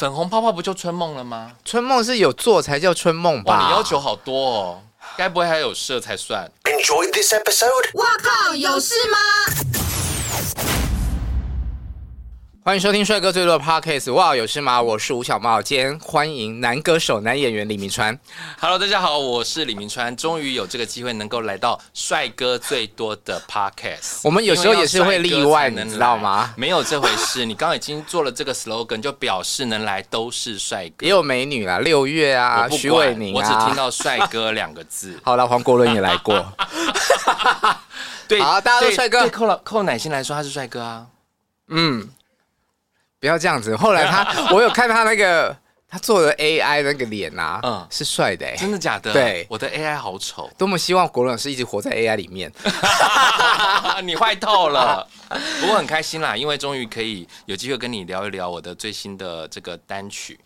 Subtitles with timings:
[0.00, 1.52] 粉红泡泡不就春梦了吗？
[1.64, 3.66] 春梦是有做才叫春梦吧？
[3.68, 4.82] 你要求好多哦，
[5.16, 7.90] 该不会还有射才算？Enjoy this episode。
[7.94, 9.18] 哇靠，有事吗？
[12.66, 14.10] 欢迎收听帅哥最多的 Podcast。
[14.14, 14.80] 哇，有事吗？
[14.80, 18.18] 我是吴小茂，今天欢迎男歌手、男演员李明川。
[18.58, 24.20] Hello，大家好，我是李明川，终于有这个机会能够来到帅哥最多的 Podcast。
[24.22, 26.54] 我们有时候也是会例外，你知道吗？
[26.56, 31.04] 没有这回事，你刚刚已经做了这个 slogan，就表示能来都是帅哥。
[31.04, 35.20] 也有美女啦，六月啊，徐伟宁啊，我只听到帅哥两个字。
[35.22, 36.50] 好了，黄国伦也来过。
[38.26, 39.20] 对，好，大家都帅哥。
[39.20, 41.06] 对寇老寇乃馨来说，他是帅哥啊。
[41.68, 42.08] 嗯。
[43.24, 43.74] 不要这样子。
[43.74, 45.56] 后来他， 我有看他那个
[45.88, 49.14] 他做的 AI 那个脸啊，嗯，是帅的、欸，真的假的？
[49.14, 52.52] 对，我的 AI 好丑，多么希望国伦老师一直活在 AI 里面。
[54.04, 55.08] 你坏透了。
[55.58, 60.38] 不过很开心啦，因为终于可以有机会跟你聊一聊我的最新的这个单曲。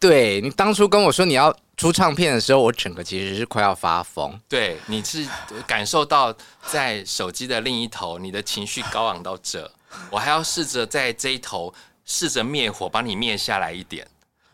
[0.00, 4.36] 对，你当初跟我说你要出唱片的时候，我整个其实是快要发疯。
[4.48, 5.24] 对，你是
[5.68, 6.34] 感受到
[6.66, 9.70] 在手机的另一头，你的情绪高昂到这，
[10.10, 11.72] 我还要试着在这一头。
[12.04, 14.06] 试着灭火，把你灭下来一点。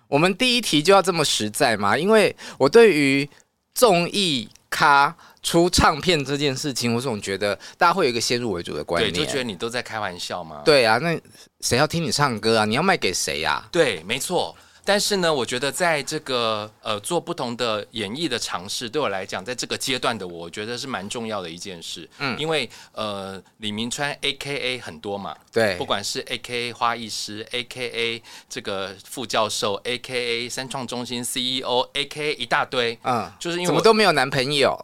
[0.08, 1.96] 我们第一题就要这么实在吗？
[1.96, 3.28] 因为我对于
[3.74, 10.62] 综艺咖出唱片这件事情，我总觉得大家会有一个先入为主的观念，对，就觉得你都在开玩笑吗？
[10.64, 11.18] 对啊，那
[11.60, 12.64] 谁要听你唱歌啊？
[12.64, 13.68] 你要卖给谁呀？
[13.70, 14.56] 对，没错。
[14.84, 22.08] 但是呢，我觉得在这个呃做不同的演绎的尝试，对我来讲，在这个阶段的我，我觉得是蛮重要的一件事。
[22.18, 31.40] 嗯，因为呃李明川 A K A 很多嘛，对，不管是 A K A 花艺师，A K A 这个副教授，A K A 三创中心 C
[31.40, 34.78] E O，A K A 一大堆，嗯，就是因为怎么都没有男朋友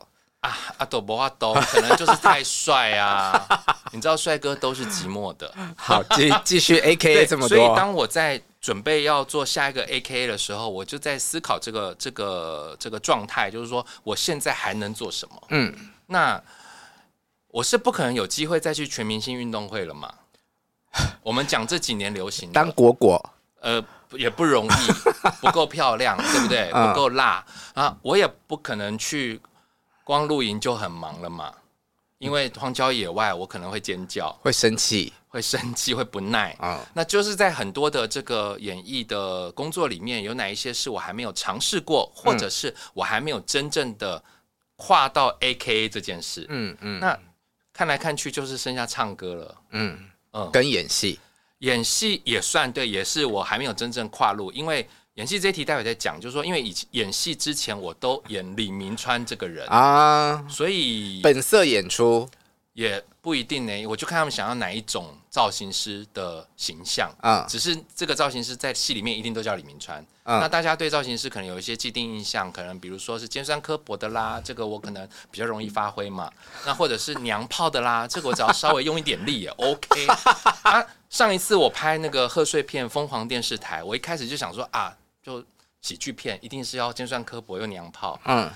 [0.47, 3.47] 啊，阿朵博阿都，可能就是太帅啊，
[3.93, 5.53] 你知道帅哥都是寂寞的。
[5.77, 8.41] 好，继继续 A K A 这么多，所以当我在。
[8.59, 15.41] 准备要做下一个 AKA 的时候，我就在思考这个这个这个状态，就是说我现在还能做什么？
[15.51, 15.73] 嗯，
[16.07, 16.43] 那
[17.47, 20.13] 我是不可能有机会再去全明星运动会了嘛？
[21.23, 24.93] 我们讲这几年流行当果果，呃，也不容易，
[25.41, 26.69] 不够漂亮，对不对？
[26.73, 27.45] 不够辣
[27.75, 27.97] 啊！
[28.03, 29.41] 我也不可能去
[30.07, 31.53] 光露营就很忙了嘛，
[32.19, 35.13] 因为荒郊野外，我可能会尖叫，会生气。
[35.27, 36.53] 会生气，会不耐。
[36.61, 44.23] 啊，那就是在很多的这个演艺的工作里面，有哪一些是我还没有尝试过，或者是我还没有真正的
[44.77, 46.47] 跨到 AKA 这件事？
[46.49, 47.19] 嗯嗯，那
[47.73, 49.57] 看来看去就是剩下唱歌了。
[49.73, 50.09] 嗯。
[50.33, 51.19] 嗯，跟演戏，
[51.59, 62.27] 演戏也算对，也是我还没有真正跨入，因为演戏这一题待会再讲，就是说，因为以演戏之前我都演李明川这个人啊，所以本色演出。
[62.75, 67.47] 也不一定呢，我就看他们想要哪一种造型师的形象啊。
[67.49, 69.99] 只是这个造型师在戏里面一定都叫李明川。
[70.25, 76.31] 嗯、那大家对造型师可能有一些既定印象，可能比如说是尖酸刻薄的啦，这个我可能比较容易发挥嘛。
[76.67, 80.07] 那或者是娘炮的啦，这个我只要稍微用一点力也 OK。
[80.65, 84.95] 啊，上一次我拍那个贺岁片《疯狂电视台》，我一开始就想说啊，
[85.27, 85.45] 就
[85.83, 88.21] 喜剧片一定是要尖酸刻薄又娘炮。
[88.27, 88.49] 嗯。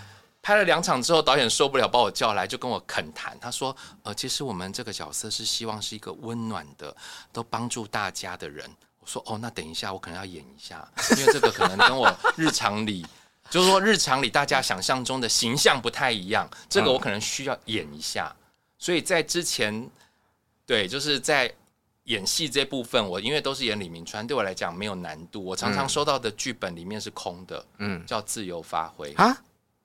[0.43, 3.39] 拍了两场之后，导演受不了，把我叫来，就跟我恳谈。
[3.39, 6.97] 他说：“呃，其实我们这个角色是希望是一个温暖的，
[7.31, 8.65] 都帮助大家的人。”
[9.01, 10.89] 我说：“哦，那等一下，我可能要演一下，
[11.19, 13.05] 因为这个可能跟我日常里，
[13.51, 18.35] 就是说日常里大家想象中的形象不太一样，这个我可能需要演一下。
[18.79, 19.91] 所以在之前，
[20.65, 21.53] 对，就是在
[22.11, 25.45] 演戏这部分，我因为都是演李明川，对我来讲没有难度。
[25.45, 29.37] 我常常收到的剧本里面是空的，嗯，叫自由发挥啊。”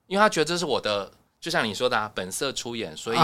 [0.07, 3.17] 因为他觉得这是我的，就像你说的啊，本色出演，所以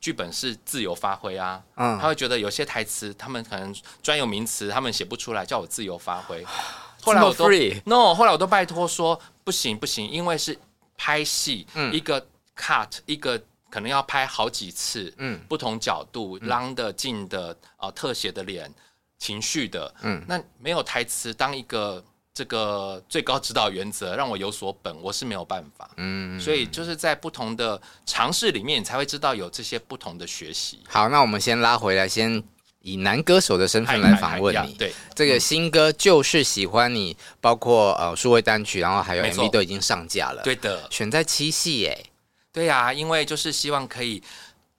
[0.00, 1.62] 剧本是自由发挥啊。
[1.76, 6.42] 嗯，他会觉得有些台词，他们可能专有名词，他们写不出来，叫我自由发挥。
[7.02, 7.50] 后来我都
[7.84, 10.58] no，后来我都拜托说不行不行，因为是
[10.96, 12.26] 拍戏，嗯，一个
[12.56, 13.38] cut 一个
[13.70, 18.72] 可能要拍好几次，嗯，不同角度，long 的近的呃，特写的脸，
[19.18, 22.04] 情绪的，嗯，那没有台词当一个。
[22.34, 25.90] 这个最高指导原则让我有所本，我是没有办法。
[25.96, 30.78] 嗯，所以就是在不同的尝试里面，你才会知道有这些不同的学习。
[30.88, 32.40] 好，那我们先拉回来，先
[32.82, 34.74] 以男歌手的身份来访问你。
[34.74, 40.40] 对，这个新歌就是喜欢你，包括呃数位单曲，然后还有 MV 都已经上架了。
[40.44, 42.06] 对的，选在七夕耶。
[42.52, 44.22] 对呀、啊，因为就是希望可以。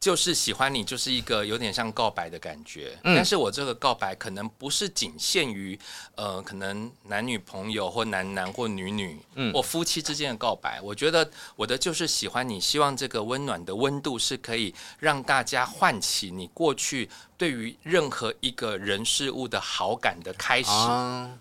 [0.01, 2.97] 就是喜欢你，就是一个有点像告白的感觉。
[3.03, 5.77] 嗯，但是我这个告白可能不是仅限于，
[6.15, 10.79] 呃，可能男女朋友或男男或女女，嗯，或夫妻之间的告白。
[10.81, 20.69] 我觉得我的就是喜欢你，希望这个温暖的温度是可以让大家唤起你过去对于任何一个人事物的好感的开始。
[20.69, 21.37] 啊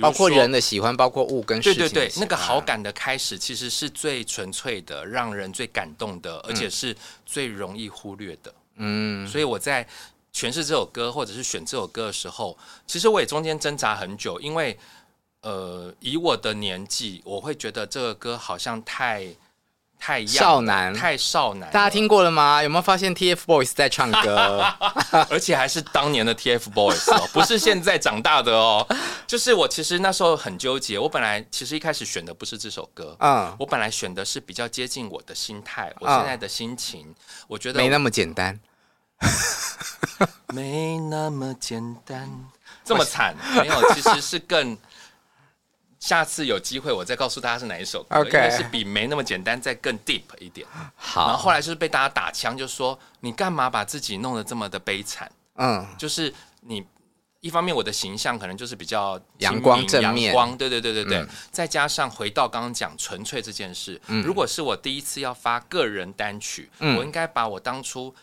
[0.00, 1.82] 包括人的喜欢，包括物跟事情。
[1.82, 8.54] 对对对，那个好感的开始，其实是最纯粹的，让人最感动的，而且是最容易忽略的。
[8.76, 9.86] 嗯，所以我在
[10.32, 12.56] 诠释这首歌或者是选这首歌的时候，
[12.86, 14.78] 其实我也中间挣扎很久，因为
[15.42, 19.26] 呃，以我的年纪，我会觉得这个歌好像太。
[20.00, 22.62] 太少男，太少男，大家听过了吗？
[22.62, 24.64] 有没有发现 TFBOYS 在唱歌，
[25.28, 28.86] 而且还是当年的 TFBOYS 哦， 不是现在长大的哦。
[29.26, 37.14] 就是我其实那时候很纠结，我本来其实一开始选的不是这首歌，嗯，我本来选的是比较接近我的心态，我现在的心情，嗯、
[37.46, 38.58] 我觉得没那么简单，
[40.48, 42.26] 没那么简单，
[42.82, 44.76] 这么惨，没有，其实是更。
[46.00, 50.66] 下次有机会我再告诉大家是哪一首歌该是比没那么简单再更 deep 一点。
[50.96, 55.30] 好，然后后来就是被大家打枪，就说你干嘛把自己弄得这么的悲惨？
[55.56, 56.32] 嗯，就是
[56.62, 56.82] 你
[57.40, 68.14] 一方面我的形象可能就是比较阳光正面，阳光，对对对对对，嗯、再加上回到刚刚讲纯粹这件事，嗯、如果是我第一次要发个人单曲，嗯、我应该把我当初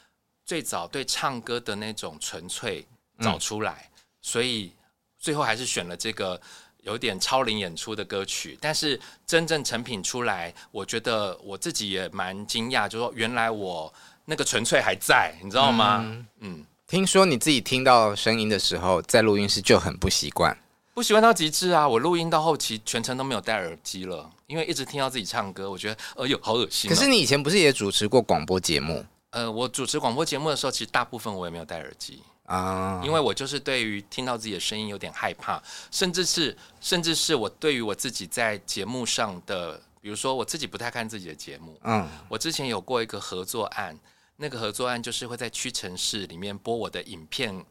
[0.44, 2.88] 最早对唱歌的那种纯粹
[3.20, 4.72] 找出来，嗯、所以
[5.20, 6.42] 最后还是选了这个。
[6.88, 13.94] 有点超龄演出的歌曲，但是真正成品出来，我觉得我自己也蛮惊讶，就是说原来我
[14.26, 16.00] 那个纯粹还在，你知道吗？
[16.06, 20.58] 嗯，嗯，听说你自己听到声音的时候，在录音室就很不习惯，
[20.94, 21.88] 不习惯到极致啊！
[21.88, 26.94] 我录音到后期全程都没有戴耳机了，因为一直听到自己唱歌，我觉得哎呦好恶心啊。
[26.94, 29.06] 可是你以前不是也主持过广播节目？
[29.32, 32.22] 呃，我主持广播节目的时候，其实大部分我也没有戴耳机。
[32.48, 35.62] 啊，因为我就是对于听到自己的声音有点害怕，
[35.92, 41.78] 甚至是甚至是我对于我自己在节目上的，比如说我自己不太看自己的节目。
[41.84, 43.98] 嗯，我之前有过一个合作案，
[44.38, 47.66] 那个合作案就是会在屈臣氏里面播我的影片。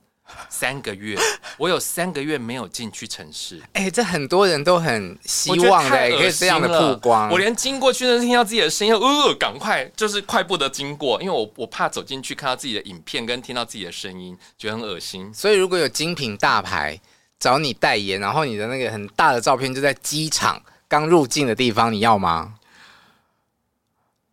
[0.49, 1.17] 三个月，
[1.59, 3.61] 我有三个月没有进去城市。
[3.73, 7.31] 哎、欸，这很多人都很希望的，可以这样的曝光。
[7.31, 15.33] 我连经过屈臣氏听到自己的声音，呃，赶快就是快步的经过，因为我我怕走进去看到自己的影片跟听到自己的声音，觉得很恶心。
[15.33, 16.99] 所以如果有精品大牌
[17.39, 22.55] 找你代言，然后你的那个很大的照片就在机场刚入境的地方，你要吗？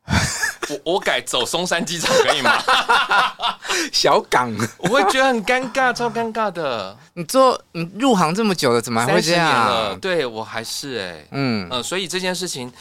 [0.69, 2.61] 我我改走松山机场可以吗？
[3.91, 6.95] 小港，我会觉得很尴尬，超尴尬的。
[7.13, 9.97] 你做你入行这么久了，怎么还会这样？
[10.00, 12.71] 对我还是哎、欸，嗯嗯、呃，所以这件事情。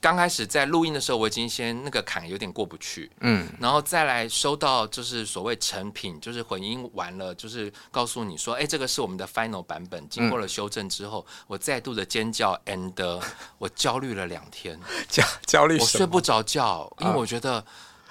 [0.00, 13.22] 刚开始在录音的时候，我已经先那个坎有点过不去，嗯，然后再来收到就是所谓成品，就是混音完了，就是告诉你说，哎，这个是我们的 final 版本，经过了修正之后，嗯、我再度的尖叫，and
[13.58, 17.64] 我焦虑了两天，焦焦虑，我睡不着觉，因为我觉得，啊、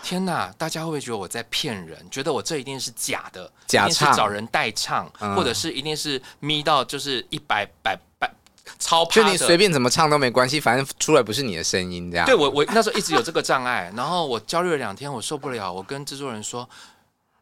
[0.03, 2.07] 天哪，大家会不会觉得我在骗人？
[2.11, 8.31] 觉得我这一定是假的，假唱，一定是找人代唱，嗯、或者是一定是咪到就是一百百百。
[8.79, 12.25] 超怕，就你随便怎么唱都没关系，反正出来不是你的声音，这样。
[12.25, 16.67] 对我，我那时候一直有这个障碍，然后我焦虑了两天，我受不了，我跟制作人说：“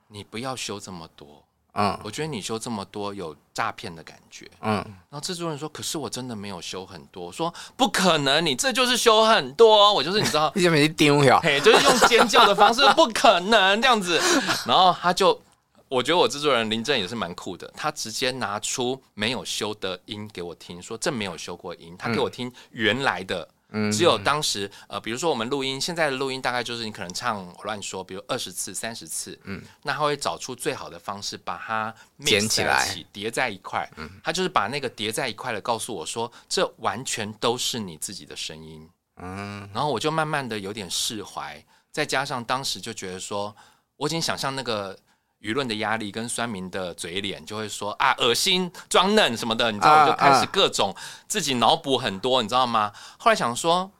[0.09, 1.43] 你不要修这么多，
[1.75, 4.75] 嗯，我觉得你修这么多有诈骗的感觉，嗯。”
[5.09, 11.39] 然后制作人说：“可是我真的没有修很多。”说：“不可能，你这就是修很多，我就是你知道， 你没丢呀？
[11.43, 14.19] 嘿，就是用尖叫的方式，不可能这样子。”
[14.65, 15.39] 然后他就。
[15.89, 31.93] 我觉得我制作人林正也是蛮酷的，他直接拿出没有修的音给我听，说这没有修过音，他给我听原来的，嗯、只有当时呃，比如说我们录音，现在的录音大概就是你可能唱我乱说，比如二十次、三十次，嗯，那他会找出最好的方式把它
[32.25, 38.89] 捡起来、叠在一块，嗯，他就是把那个叠在一块的告诉我说，这完全都是你自己的声音，
[39.21, 43.55] 嗯，然后我就慢慢的有点释怀，再加上当时就觉得说，
[43.95, 44.97] 我已经想象那个。
[45.39, 50.95] 舆论的压力跟酸民的嘴脸，就会说啊，恶心、装嫩什么的，你知道，我就开始各种
[51.27, 52.91] 自己脑补很多，你知道吗？
[53.19, 53.91] 后来想说，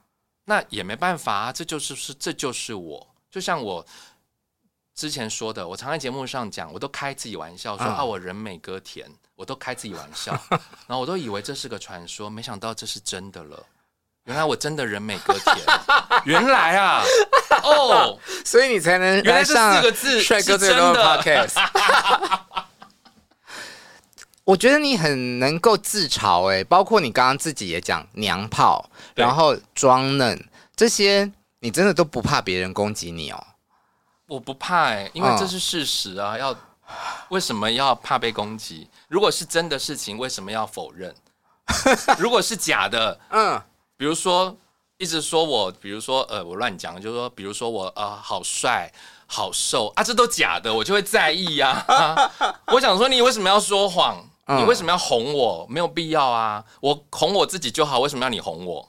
[0.46, 3.86] 那也没办法啊，这就是是这就是我，就像我
[4.94, 10.32] 之前说的，我常在节目上讲，我都开自己玩笑说啊，我人美歌甜，我都开自己玩笑，
[10.88, 13.64] 然后我都以为这是个传说，没想到这是真的了。
[14.28, 15.56] 原来我真的人美歌甜，
[16.26, 17.02] 原来啊，
[17.64, 21.54] 哦，所以你才能原来这四个字帅哥最多的 podcast。
[24.44, 30.38] 我觉得你很能够自嘲哎，包括你刚刚自己也讲娘炮，然后装嫩
[30.76, 33.42] 这些，你真的都不怕别人攻击你哦？
[34.26, 36.36] 我不怕哎，因为这是事实啊。
[36.36, 36.54] 要
[37.30, 38.90] 为什么要怕被攻击？
[39.08, 41.14] 如果是真的事情，为什么要否认？
[42.18, 43.58] 如果是假的，嗯。
[43.98, 44.56] 比如说，
[44.96, 48.90] 一直说我，比如说，呃，我乱讲，就是说，比如说我，呃，好帅，
[49.26, 51.94] 好瘦啊，这都假的，我就会在意呀、啊
[52.38, 52.60] 啊。
[52.72, 55.66] 我想说，你为什么要说谎你为什么要哄我？
[55.68, 58.88] 没有必要啊，我哄我自己就好，为什么要你哄我？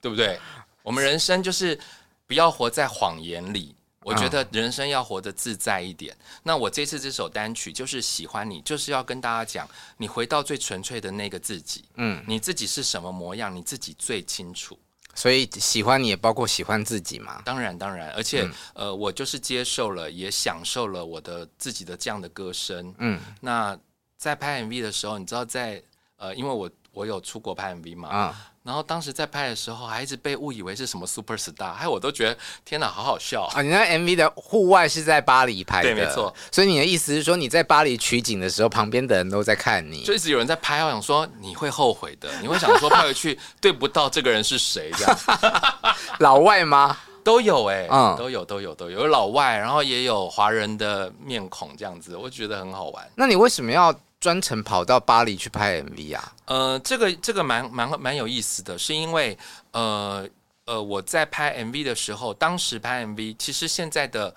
[0.00, 0.40] 对不对？
[0.82, 1.78] 我们人生就是
[2.26, 3.76] 不要活在谎言里。
[4.10, 6.16] 我觉得人生要活得自在一点。
[6.42, 11.84] 那我这次这首单曲就是喜欢你，就是要跟大家讲，你回到最纯粹的那个自己。
[11.94, 14.78] 嗯，你自己是什么模样，你自己最清楚。
[15.14, 17.42] 所以喜欢你也包括喜欢自己嘛？
[17.44, 22.94] 当然，当然，而且、嗯、呃，我就是接受了，也享受了我的自己的这样的歌声。
[22.98, 23.78] 嗯，那
[24.16, 25.82] 在拍 MV 的时候，你知道在
[26.16, 28.08] 呃，因为我我有出国拍 MV 嘛。
[28.08, 28.46] 啊、嗯。
[28.62, 33.62] 然后当时在拍的时候，还一直被误以为是什么 super star，还有我都觉得天哪，好好笑啊！
[33.62, 36.32] 你那 MV 的户外是在巴黎拍的，对，没错。
[36.52, 40.84] 所以你的意思是说，你在巴黎取景的时候，旁边的人都在看你，就一直有人在拍。
[40.84, 45.18] 我想说，你会后悔的，你会想说拍回去对不到这个人是谁这样。
[46.20, 46.98] 老外吗？
[47.24, 53.10] 都有哎、欸，嗯，都有都有都有，有老外，然后也有华人的面孔这样子，我觉得很好玩。
[53.14, 53.94] 那你为什么要？
[54.20, 56.36] 专程跑到巴黎去拍 MV 啊？
[56.44, 59.36] 呃，这个这个蛮蛮蛮有意思的，是因为
[59.72, 60.28] 呃
[60.66, 64.32] 呃，我在拍 MV 的时候，当时拍 MV，其实现在的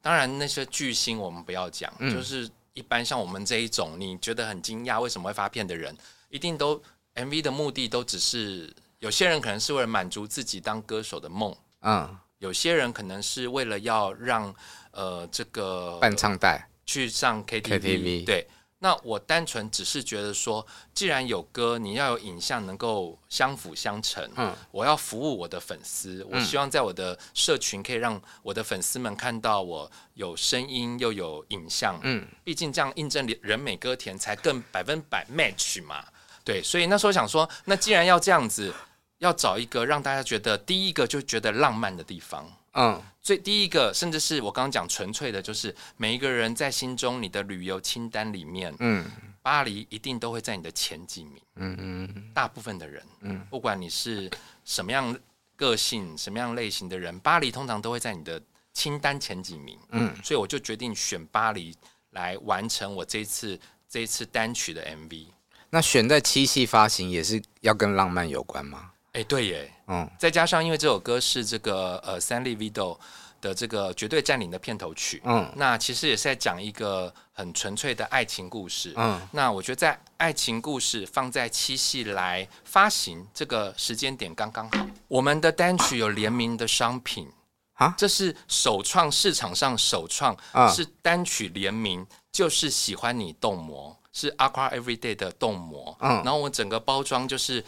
[0.00, 5.94] 当然那些巨星我们不要讲，嗯、就是一般像我们这一种，你觉得很惊讶为什么会发片的人，
[6.30, 6.80] 一定都
[7.16, 14.54] MV 的目的都只是有些人可能是为了满足自己当歌手的梦，嗯，有些人可能是为了要让
[14.92, 18.46] 呃这个伴唱带去上 KTV, KTV 对。
[18.80, 24.24] 那我单纯只是觉得说，既然有歌，你要有影像能够相辅相成。
[24.36, 31.98] 嗯，我要服务我的粉丝，我希望在我的社群可以让我的粉丝们看到我有声音又有影像。
[32.04, 36.04] 嗯，毕竟这样印证人美歌甜才更百分百 match 嘛。
[36.44, 38.72] 对，所以那时候想说，那既然要这样子，
[39.18, 42.48] 要找一个让大家觉得第一个就觉得浪漫的地方。
[42.80, 49.04] 嗯，最第一个，甚至是我刚刚讲纯粹的，就是每一个人在心中你的旅游清单里面，嗯，
[49.42, 54.30] 巴黎一定都会在你的前几名，嗯嗯，大部分的人，嗯，不管你是
[54.64, 55.18] 什么样
[55.56, 58.40] 个性、什么样类型的人，巴黎通常都会在你的
[58.72, 61.76] 清单前几名，嗯，所以我就决定选巴黎
[62.10, 63.58] 来完成我这次
[63.88, 65.26] 这一次单曲的 MV。
[65.70, 68.92] 那选在七夕发行也是要跟浪漫有关吗？
[69.18, 72.96] 哎，对耶，嗯，再加上因为这首歌是这个呃，Stanley Vidal
[73.40, 84.86] 的这个绝对占领的片头曲，嗯，那其实也是在讲一个很纯粹的爱情故事，嗯，那我觉得在爱情故事放在七夕来发行这个时间点刚刚好。
[85.08, 87.28] 我们的单曲有联名的商品
[87.72, 90.36] 啊，这是首创市场上首创，
[90.72, 97.64] 是单曲联名，就是喜欢你冻膜，是 Aqua Everyday 的冻膜，嗯，然后我整个包装就是。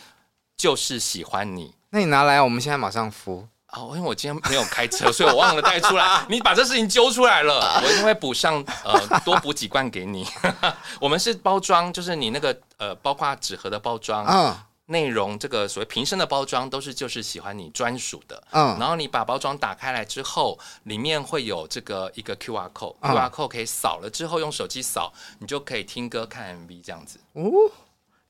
[0.60, 3.48] 就是喜欢你，那你拿来，我们现在马上敷。
[3.68, 6.22] 哦，因为我今天没有开车，所以我忘了带出来。
[6.28, 10.26] 你把这事情揪出来了，我一定会补上，呃，多补几罐给你。
[11.00, 14.54] 我们是包装，就是你那个呃，包括纸盒的包装，嗯，
[14.86, 27.18] 内容这个所谓瓶身的包装都是就是喜欢你专属的，嗯，然后你把包装打开来之后，里面会有这个一个 QR code，QR code 可以扫了之后用手机扫，你就可以听歌看 MV 这样子。
[27.32, 27.48] 哦，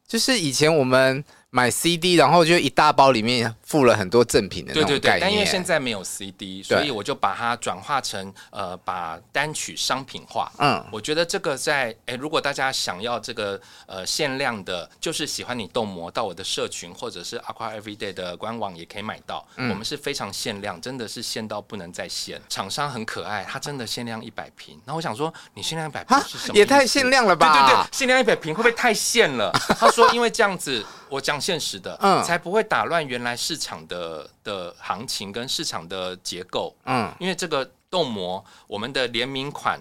[0.07, 1.25] 就是以前我们。
[1.53, 5.01] 买 CD，然后就一大包里面附了很多赠品的那种概念。
[5.01, 10.51] 对对对，但因为现在没有 CD，所以我就把它转化成呃，把单曲商品化。
[10.59, 19.45] 嗯，我觉得这个在诶，如果大家想要这个呃限量的，就是喜欢你动模，到我的社群或者是 Aqua Everyday 的官网也可以买到。
[19.57, 22.41] 嗯，我们是非常限量，真的是限到不能再限。
[22.49, 24.81] 厂商很可爱，他真的限量一百瓶。
[24.85, 26.55] 那我想说，你限量一百瓶是什么？
[26.55, 27.53] 也太限量了吧？
[27.53, 29.51] 对对对，限量一百瓶会不会太限了？
[29.77, 30.87] 他说，因为这样子。
[31.11, 39.81] 我讲现实的，嗯，才不会打乱原来市场的的行情跟市场的结构，嗯，因为这个冻膜，我们的联名款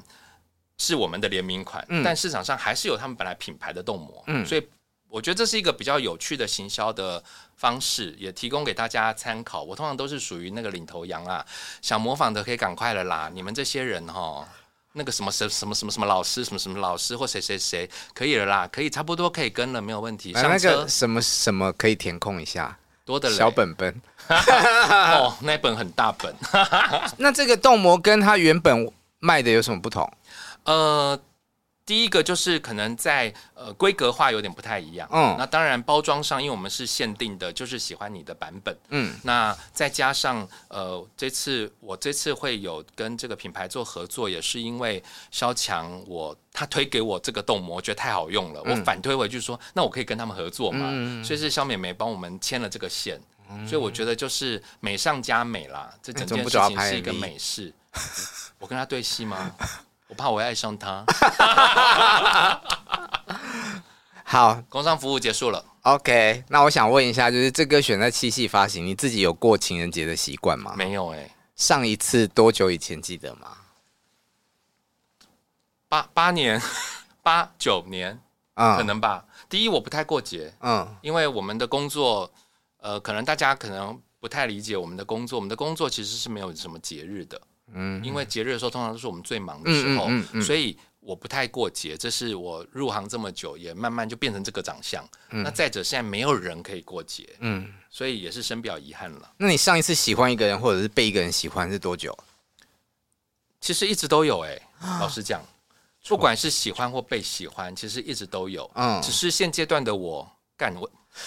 [0.78, 4.68] 是我们的联名款，嗯，但市场上还是有他们本来品牌的冻膜，嗯，所以
[5.08, 7.24] 我觉得这是一个比较有趣的行销的
[7.56, 9.64] 方式，也提供给大家参考。
[9.64, 11.46] 我通常都是属于那个领头羊啊，
[11.82, 14.48] 想模仿的可以赶快了啦，你们这些人哈。
[14.94, 20.34] 那个什么什什么什么什么老师什么什么老师或谁谁谁可以了啦，可以差不多可以跟了，没有问题。
[20.34, 26.36] 上车那个什么什么可以填空一下，多的小本本 哦，那本很大本。
[27.18, 30.12] 那这个冻膜跟它原本卖的有什么不同？
[30.64, 31.20] 呃。
[31.90, 53.20] 第一个就是可能在呃规格化有点不太一样，嗯，那当然包装上，因为我们是限定的，就是喜欢你的版本，嗯，那再加上呃这次我这次会有跟这个品牌做合作，也是因为肖强我他推给我这个冻膜，觉得太好用了，嗯、我反推回去说，那我可以跟他们合作嘛，嗯、所以是肖美眉帮我们牵了这个线，
[53.50, 57.74] 嗯、所以我觉得就是美上加美啦，这整件事情是一个美事，
[58.60, 59.52] 我跟他对戏吗？
[60.10, 61.06] 我怕我会爱上他。
[64.26, 65.64] 好，工商服务结束了。
[65.84, 70.74] OK，那我想问一下，就是这歌选在七夕发行，你自己有过情人节的习惯吗？
[70.76, 71.36] 没有哎、欸。
[71.56, 73.58] 上一次多久以前记得吗？
[75.88, 76.62] 八八年，
[77.24, 78.22] 八九年，
[78.56, 79.26] 嗯，可能吧。
[79.48, 82.32] 第一，我不太过节，嗯，因为我们的工作，
[82.78, 85.38] 呃，可能大家可能不太理解我们的工作。
[85.38, 87.42] 我们的工作其实是没有什么节日的，
[87.74, 91.98] 嗯，因为节日的时候通常都是我们最忙的时候，嗯嗯嗯嗯、所以我不太过节。
[91.98, 95.08] 这是我入行这么久，也慢慢就变成这个长相。
[95.32, 97.74] 嗯、那再者，现在没有人可以过节，嗯。
[97.92, 99.32] 所以也是深表遗憾了。
[99.38, 102.16] 那你上一次喜欢一个人，或者是被一个人喜欢是多久？
[103.60, 104.62] 其实一直都有哎、欸，
[105.02, 105.44] 老实讲，
[106.08, 108.70] 不管是喜欢或被喜欢，其实一直都有。
[108.76, 110.90] 嗯，只是现阶段的我干我。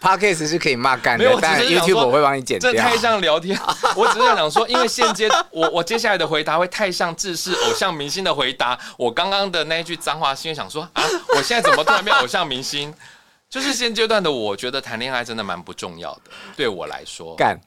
[0.00, 2.70] Podcast 是可以骂干的，但 YouTube 我会帮你剪掉。
[2.70, 3.58] 这太像聊天，
[3.96, 8.78] 我只是想说，因为现阶我我接下来的回答会太像制式偶像明星的回答。
[8.98, 11.02] 我刚刚的那一句脏话，是因为想说啊，
[11.34, 12.92] 我现在怎么突然变偶像明星？
[13.48, 16.22] 就是现阶段的，我觉得谈恋爱真的蛮不重要的，
[16.56, 17.34] 对我来说。
[17.36, 17.58] 干。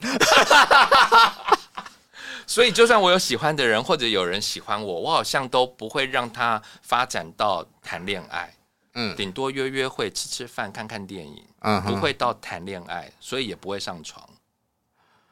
[2.46, 8.54] 所以，就算我有喜欢的人，或者有人喜欢我，我好像都不会让他发展到谈恋爱。
[8.98, 9.16] 嗯。
[9.16, 11.44] 顶多约约会、吃吃饭、看看电影。
[11.60, 11.80] 嗯。
[11.82, 14.28] 不会到谈恋爱，所以也不会上床，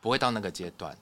[0.00, 0.96] 不会到那个阶段。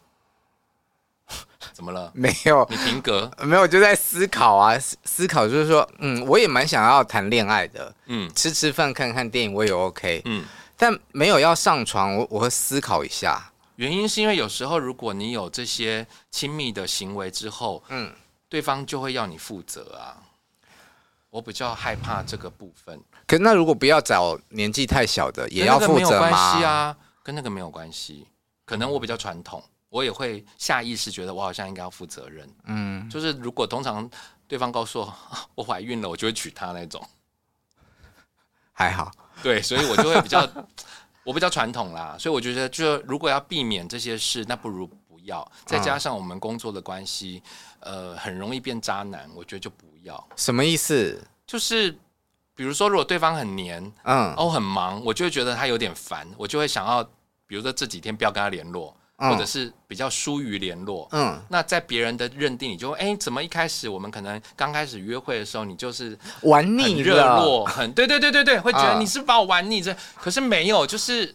[1.72, 2.12] 怎么了？
[2.14, 3.30] 没有，你停格？
[3.38, 10.44] 没有，就在思考啊，思考就是说，嗯，我也蛮想要谈恋爱的，嗯，吃吃饭、看看电影我也 OK，嗯，
[10.76, 13.50] 但没有要上床，我我会思考一下。
[13.76, 18.12] 原因是因为有时候如果你有这些亲密的行为之后，嗯，
[18.50, 20.20] 对方就会要你负责啊。
[21.34, 22.96] 我比较害怕这个部分。
[23.26, 26.58] 可那如果不要找年纪太小的，也要负责吗？
[26.58, 28.28] 系啊，跟那个没有关系。
[28.64, 29.60] 可能我比较传统。
[29.88, 34.08] 我也会下意识觉得我好像应该要负责任，嗯，就是如果通常
[34.46, 35.14] 对方告诉我
[35.56, 37.00] 我怀孕了，我就会娶她那种，
[38.72, 39.10] 还好，
[39.40, 40.48] 对，所以我就会比较
[41.24, 47.40] 我比较传统啦，所以我觉得就如果要避免这些事，那不如不要，再加上我们工作的关系，
[47.78, 50.28] 呃，很容易变渣男，我觉得就不要。
[50.36, 51.20] 什么意思？
[51.46, 51.90] 就是
[52.54, 57.02] 比如说，如果对方很黏，嗯，哦，很忙，我就会觉得他有点烦，我就会想要，
[57.46, 58.96] 比如说这几天不要跟他联络。
[59.16, 71.32] 或者是比较疏于联络，嗯，那在别人的认定，你就哎，怎么一开始我们可能刚开始约会的时候，你就是玩腻热络，很对对对对对，会觉得你是把我玩腻这，可是没有，就是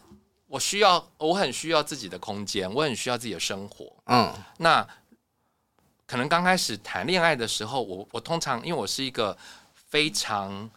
[0.47, 4.85] 我需要，我很需要自己的空间，我很需要自己的生活，嗯，那
[6.09, 9.37] 可能刚开始谈恋爱的时候，我我通常因为我是一个
[9.75, 10.67] 非常。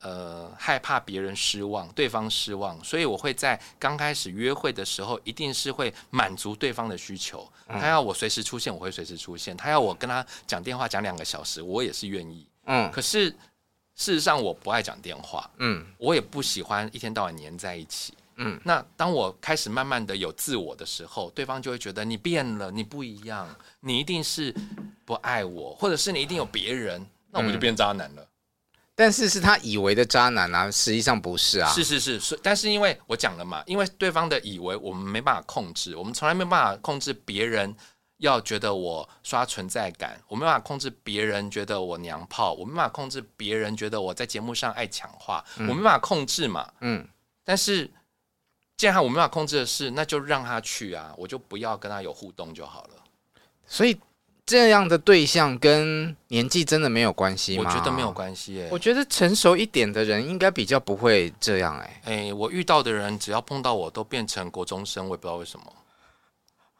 [0.00, 7.44] 呃，害怕别人失望，对方失望，所以我会在刚开始约会的时候，一定是会满足对方的需求。
[7.66, 12.46] 嗯、他要我随时出现，我会随时出现；他要我跟他讲电话讲两个小时，我也是愿意。
[12.66, 13.28] 嗯，可是
[13.96, 18.14] 事实上我不爱讲电话，嗯，我也不喜欢一天到晚黏在一起。
[18.38, 23.48] 嗯，那当我开始慢慢的有自我的时候，对方就会觉得你变了，你不一样，
[23.80, 24.54] 你一定是
[25.04, 28.24] 不爱我，或者是你一定有别人，那我们就变渣男了。
[28.94, 31.70] 但是是他以为的渣男啊，实际上不是啊。
[31.72, 37.72] 是是是，是，但是因为我讲了嘛，因为对方的以为我们没办法控制，我们从来没办法控制别人
[38.16, 46.72] 要觉得我刷存在感，我没办法控制别人觉得我娘炮，我没办法控制别人觉得我在节目上爱抢话，嗯、我没办法控制嘛。
[46.80, 47.06] 嗯。
[47.44, 47.90] 但是
[48.78, 52.90] 既然我没办法控制的事，那就让他去啊，我就不要跟他有互动就好了。
[53.66, 54.00] 所以。
[54.46, 57.64] 这样的对象跟年纪真的没有关系吗？
[57.66, 58.68] 我觉得没有关系耶。
[58.72, 62.00] 我觉得成熟一点的人应该比较不会这样哎。
[62.06, 65.70] 哎，我遇到的人只要碰到我都变成国中生，我也不知道为什么，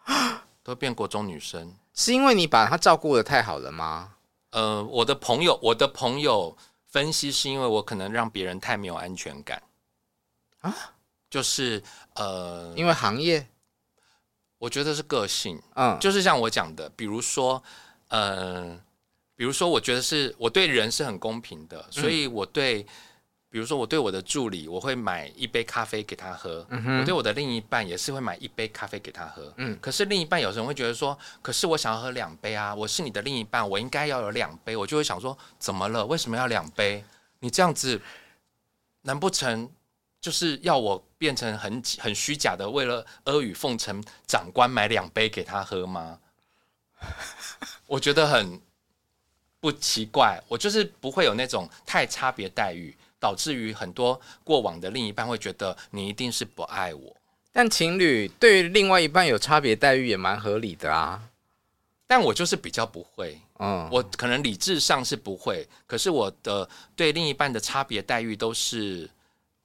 [0.64, 1.74] 都变国中女生。
[1.92, 4.14] 是因为你把他照顾的太好了吗？
[4.52, 6.56] 呃，我的朋友，我的朋友
[6.86, 9.62] 分析是因为我可能让别人太没有安全感
[10.60, 10.74] 啊，
[11.30, 11.82] 就是
[12.14, 13.46] 呃，因为行业。
[14.60, 17.62] 我觉得是个性，嗯，就是像我讲的，比如说，
[18.08, 18.76] 呃，
[19.36, 22.82] 比如说，我觉得是我对人是很公平的，所以我对，
[23.48, 36.04] 比如说我对我的助理，我会买一杯咖啡给他喝，嗯哼，我对我的另一半也是会买一杯咖啡给他喝，嗯，可是另一半有时候会觉得说，可是我想要喝两杯啊，我是你的另一半，我应该要有两杯，我就会想说，怎么了？
[36.04, 37.04] 为什么要两杯？
[37.38, 38.02] 你这样子，
[39.02, 39.70] 难不成？
[40.20, 46.18] 就是要我变成很很虚假的，为了阿谀奉承长官买两杯给他喝吗？
[47.86, 48.60] 我觉得很
[49.60, 57.16] 不奇怪，我就是不会有那种太差别待遇，导致于很多过往的另一半会觉得你一定是不爱我。
[57.52, 61.22] 但情侣对另外一半有差别待遇也蛮合理的啊。
[62.06, 69.08] 但我就是比较不会，嗯，我可能理智上是不会，可是我的对另一半的差别待遇都是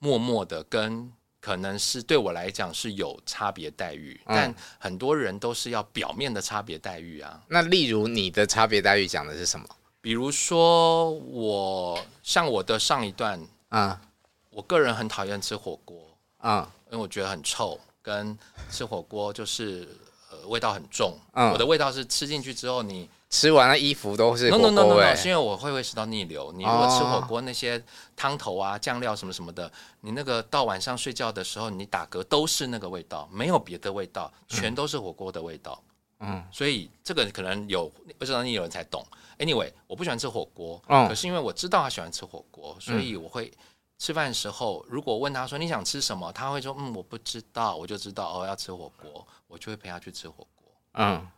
[0.04, 7.42] 默默的，跟可能是对我来讲是有差别待遇，嗯、但很多人都是要表面的差别待遇啊。
[7.48, 9.66] 那例如你的差别待遇讲的是什么？
[10.02, 13.40] 比如说我像我的上一段
[13.70, 14.08] 啊，嗯、
[14.50, 16.06] 我个人很讨厌吃火锅
[16.40, 18.38] 啊，嗯、因为我觉得很臭，跟
[18.70, 19.88] 吃火锅就是
[20.30, 21.18] 呃味道很重。
[21.32, 24.72] 嗯、我的味道是吃进去之后你吃完了衣服都是火锅味。
[24.76, 26.52] No no no no no，是因为我会会吃到逆流。
[26.52, 27.84] 你如果吃火锅那些
[28.16, 29.70] 汤头啊、酱料什么什么的，
[30.02, 35.82] 你那个到晚上睡觉的时候你打嗝都是那个味道，没有别的味道，全都是火锅的味道。
[36.20, 39.04] 嗯，所以这个可能有不知道逆流人才懂。
[39.40, 43.52] Anyway，我不喜欢吃火锅，嗯、可是因为我知道他喜欢吃火锅，所以我会
[43.98, 50.72] 吃饭的时候，如果问他说你想吃什么，他会说嗯我不知道，我就知道哦要吃火锅，我就会陪他去吃火锅。
[50.94, 51.32] 嗯啊，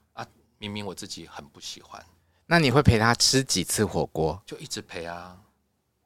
[0.66, 2.04] 明明我自己很不喜欢，
[2.48, 4.42] 那你会陪他吃几次火锅？
[4.46, 5.38] 就一直陪啊，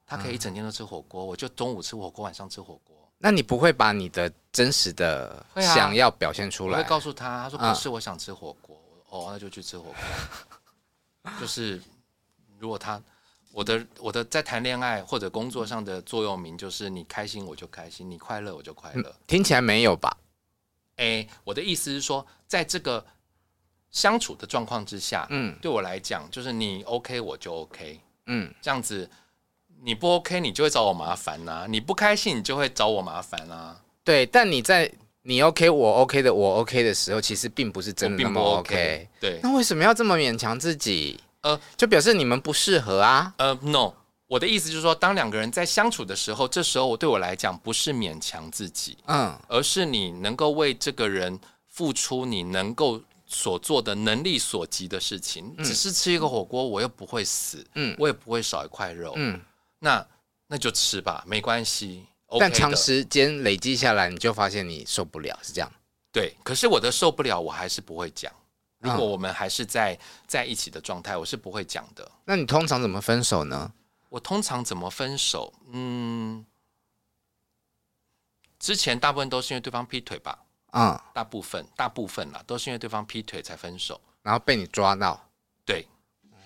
[0.06, 2.96] 他可以一整天都吃火锅，我就中午吃火锅，晚上吃火锅。
[3.16, 6.78] 那你不会把你的真实的想要表现出来？
[6.78, 11.32] 我会告诉他，他说不是，我想吃火锅，嗯、哦，那就去吃火锅。
[11.40, 11.80] 就是，
[12.58, 13.02] 如果他，
[13.52, 19.10] 我的我的在谈恋爱或者工作上的座右铭就是你开心我就开心，你快乐我就快乐。
[19.10, 20.16] 嗯，听起来没有吧？
[20.96, 23.04] 诶，我的意思是说，在这个
[23.90, 29.08] 相处的状况之下，嗯，对我来讲，就是你 OK 我就 OK，嗯，这样子
[29.82, 33.80] 你不 OK 你就会找我麻烦呐，你不开心你就会找我麻烦啊。
[34.04, 34.90] 对，但你在。
[35.22, 39.06] 你 OK，我 OK 的，我 OK 的时候，其实并不是真的那么 OK。
[39.20, 41.20] 对，那为什么要这么勉强自己？
[41.42, 43.34] 呃，就表示你们不适合啊？
[43.36, 43.92] 呃，No，
[44.26, 52.98] 我的意思就是说，当两个人在相处的时候，这时候我对我来讲不是勉强自己，嗯，而是你能够为这个人付出你能够
[53.30, 55.54] 所做的能力所及的事情。
[55.56, 59.40] 嗯，只是吃一个火锅，我又不会死，嗯，我也不会少一块肉，嗯，
[59.78, 60.06] 那
[60.48, 62.04] 那就吃吧，没关系。
[62.38, 65.72] 但长时间累积下来，你就发现你受不了，是这样。
[66.12, 68.32] 对，可是我的受不了，我还是不会讲。
[68.78, 72.10] 如果我们还是在在一起的状态，我是不会讲的。
[72.24, 73.72] 那你通常怎么分手呢？
[74.08, 75.52] 我通常怎么分手？
[75.72, 76.44] 嗯，
[78.58, 80.38] 之前大部分都是因为对方劈腿吧。
[80.72, 85.20] 嗯，大部分大部分啦，都是因为对方劈腿才分手，然后被你抓到。
[85.64, 85.86] 对，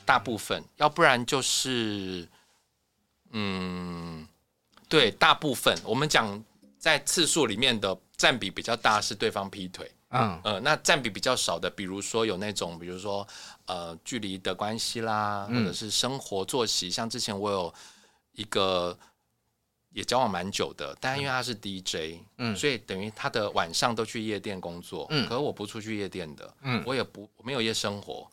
[0.04, 2.28] 大部分，要不然就是，
[3.30, 4.26] 嗯。
[4.86, 5.76] 对，大部分。
[5.84, 6.42] 我们讲
[6.78, 10.40] 在次数里面的占比比较大是对方劈腿，嗯。
[10.44, 13.26] 呃，那占比比较少的，比如说有那种，比如说
[13.66, 17.74] 呃距离的关系啦，或者是生活作息，嗯、像之前我有
[18.32, 18.96] 一个
[19.94, 28.30] 也交往蛮久的，但因为他是 DJ，嗯，所以等于他的晚上都去夜店工作，嗯，可是我不出去夜店的，嗯，我也不我没有夜生活，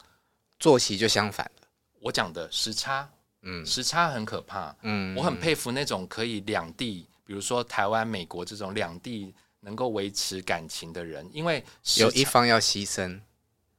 [0.60, 1.68] 作息就相反了，
[2.02, 3.08] 我讲的时差。
[3.44, 4.76] 嗯，时差很可怕。
[4.84, 11.64] 嗯，我很佩服那种可以两地，比如说台湾、美国这种两地能够维持感情的人，因为
[11.98, 13.20] 有一方要牺牲。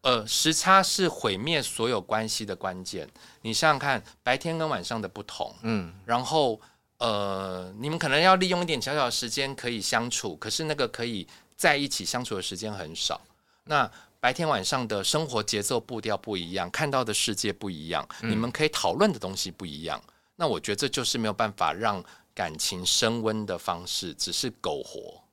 [0.01, 3.09] 呃，时差是毁灭所有关系的关键。
[3.43, 5.55] 你想想看，白天跟晚上的不同。
[5.63, 6.61] 嗯，然后
[7.03, 13.21] 呃，你们可能要利用一点小小的时间可以相处，可是那个可以在一起相处的时间很少。
[13.65, 20.01] 那白天晚上的生活节奏步调不一样，看到的世界不一样，嗯、你们可以讨论的东西不一样。
[20.37, 22.01] 那我觉得这就是没有办法让
[22.33, 25.25] 感情升温的方式，只是苟活。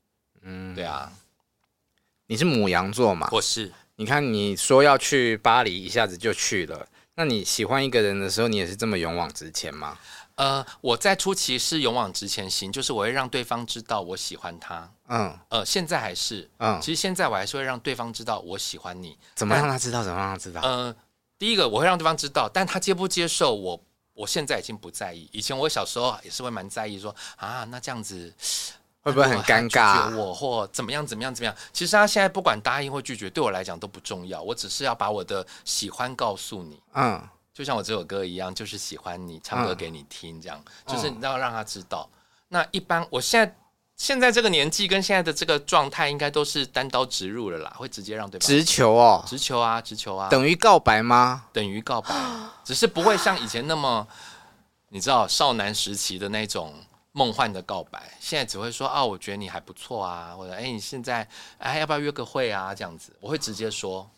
[0.41, 1.13] 嗯，对啊。
[2.25, 3.29] 你是母羊座嘛？
[3.32, 3.71] 我是。
[3.95, 6.88] 你看你说要去巴黎，一下子就去了。
[7.13, 9.99] 那你喜欢一个人的时候，你也是这么勇往直前吗？
[10.39, 14.89] 呃，我在初期是勇往直前型，就是我会让对方知道我喜欢他。
[15.10, 19.17] 嗯，呃，现在还是，嗯，其实现在我还是会让对方知道我喜欢你。
[19.36, 20.02] 怎么让他知道？
[20.02, 20.62] 怎么让他知道？
[20.62, 20.95] 呃，
[21.38, 25.28] 第一个我会让对方知道，但他接不接受我，我现在已经不在意。
[25.34, 28.34] 以前我小时候也是会蛮在意说，说啊，那这样子
[29.02, 30.15] 会不会很尴尬？
[30.15, 31.54] 我或怎么样怎么样怎么样？
[31.73, 34.41] 其实他现在不管答应或拒绝，对我来讲都不重要。
[34.41, 36.82] 我只是要把我的喜欢告诉你。
[36.93, 37.21] 嗯。
[37.60, 42.10] 就像我这首歌一样，就是喜欢你唱歌给你听，这样、嗯、就是你要让他知道。
[42.13, 42.15] 嗯、
[42.48, 43.54] 那一般我现在
[43.98, 51.48] 现在这个年纪跟现在的这个状态，应该都是单刀直入了啦，会直接让对方直球哦，直球啊，直球啊，等于告白吗？
[51.52, 52.15] 等于告白，
[52.63, 54.08] 只是不会像以前那么
[54.88, 56.74] 你知道少男时期的那种
[57.12, 58.02] 梦幻的告白。
[58.22, 62.74] 现在只会说啊，我觉得你还不错啊，或者哎，你现在哎要不要约个会啊？
[62.74, 64.10] 这样子我会直接说。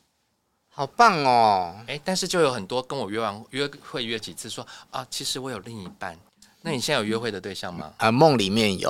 [0.74, 1.76] 好棒哦！
[1.86, 6.18] 哎，但是就有很多跟我约完约会约几次说啊，其实我有另一半。
[6.62, 7.92] 那你现在有约会的对象吗？
[8.00, 8.90] 啊，梦里面有。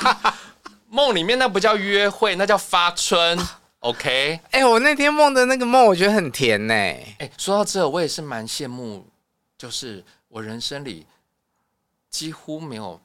[0.90, 3.38] 梦里面那不叫约会，那叫发春。
[3.80, 6.74] OK，哎、欸，我那天梦的那个梦，我觉得很甜呢。
[6.74, 9.06] 哎、欸，说到这，我也是蛮羡慕，
[9.56, 11.06] 就是我人生里
[12.10, 13.00] 几乎没有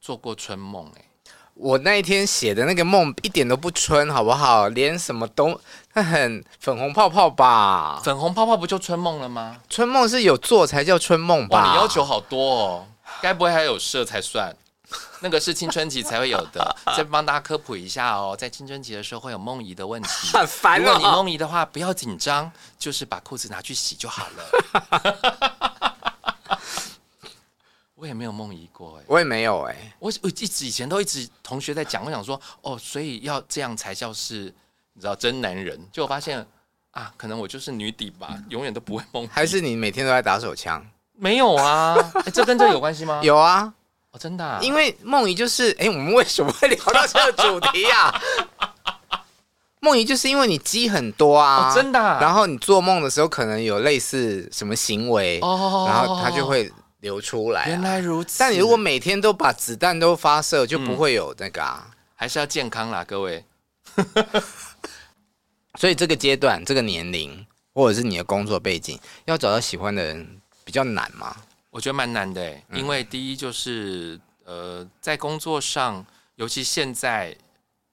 [0.00, 0.90] 做过春梦。
[0.96, 1.04] 哎，
[1.54, 4.68] 我那一天写的那个梦一点都不春，好不好？
[4.68, 5.60] 连什么都，
[5.94, 8.00] 它很粉红泡泡吧？
[8.02, 9.60] 粉红泡泡不就春梦了吗？
[9.68, 11.62] 春梦是有做才叫春梦吧？
[11.64, 12.86] 哇，你要求好多哦，
[13.20, 14.54] 该不会还有射才算？
[15.20, 18.36] 那个是青春期才会有的， 再帮大家科普一下哦。
[18.38, 20.84] 在青春期的时候会有梦遗的问题，很 烦哦。
[20.84, 24.44] 如果你梦遗的话，不要紧张，就是把裤子拿去洗就好了。
[27.94, 34.52] 我也没有梦遗过哎，我也没有哎，我我一直以前都一直同学在讲，我想说哦，所以要这样才叫是，
[34.94, 35.78] 你知道真男人。
[35.92, 36.46] 就我发现
[36.90, 39.28] 啊，可能我就是女底吧，永远都不会梦遗。
[39.32, 40.84] 还是你每天都在打手枪？
[41.14, 43.20] 没有啊，欸， 这跟这有关系吗？
[43.22, 43.72] 有啊。
[44.10, 48.20] 哦，真的、啊，因为梦怡就是，哎、欸，我们为什么会聊到这个主题啊？
[49.80, 52.18] 梦怡就是因为你积很多啊，哦、真的、啊。
[52.20, 57.68] 然后你做梦的时候可能有类似什么行为，哦、然后它就会流出来、啊。
[57.68, 58.38] 原来如此。
[58.38, 61.84] 但你如果每天都把子弹都发射，就不会有那个啊。
[61.86, 63.44] 嗯、还是要健康啦，各位。
[65.78, 71.36] 所以这个阶段、这个年龄，或者是你的工作背景，要找到喜欢的人比较难吗？
[71.70, 76.04] 我觉得蛮难的，因为第一就是呃，在工作上，
[76.34, 77.36] 尤其现在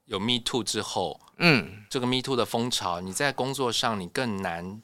[0.05, 4.81] 有 Me Too 之后，嗯，这个 Me Too 的风潮，你在工作上你更难。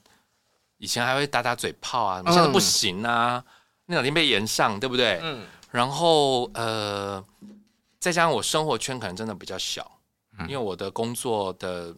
[0.77, 3.43] 以前还会打打嘴炮啊，你现在不行啊，
[3.86, 5.19] 那两天被延上，对不对？
[5.23, 5.45] 嗯。
[5.71, 7.23] 然后呃，
[7.99, 9.99] 再加上我生活圈可能真的比较小，
[10.47, 11.93] 因为我的工作的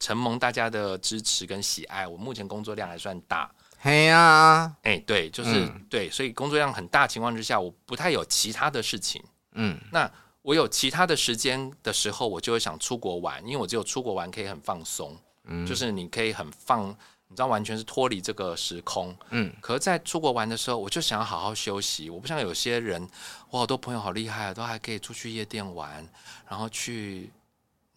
[0.00, 3.48] 承蒙大家的支持跟喜爱，我目前工作量还算大。
[3.78, 9.22] 嘿呀，哎，对，就是、嗯、对，所以工作量很大情况之下，我不太有其他的事情。
[9.52, 10.10] 嗯，那
[10.42, 15.16] 我有其他的时间的时候，我就会想出国玩，因为我只有出国玩可以很放松。
[15.44, 16.88] 嗯，就是你可以很放，
[17.28, 19.16] 你知道，完全是脱离这个时空。
[19.30, 22.10] 嗯，可是在出国玩的时候，我就想要好好休息。
[22.10, 23.08] 我不像有些人，
[23.48, 26.06] 我好多朋友好厉害啊，都还可以出去夜店玩，
[26.48, 27.30] 然后去。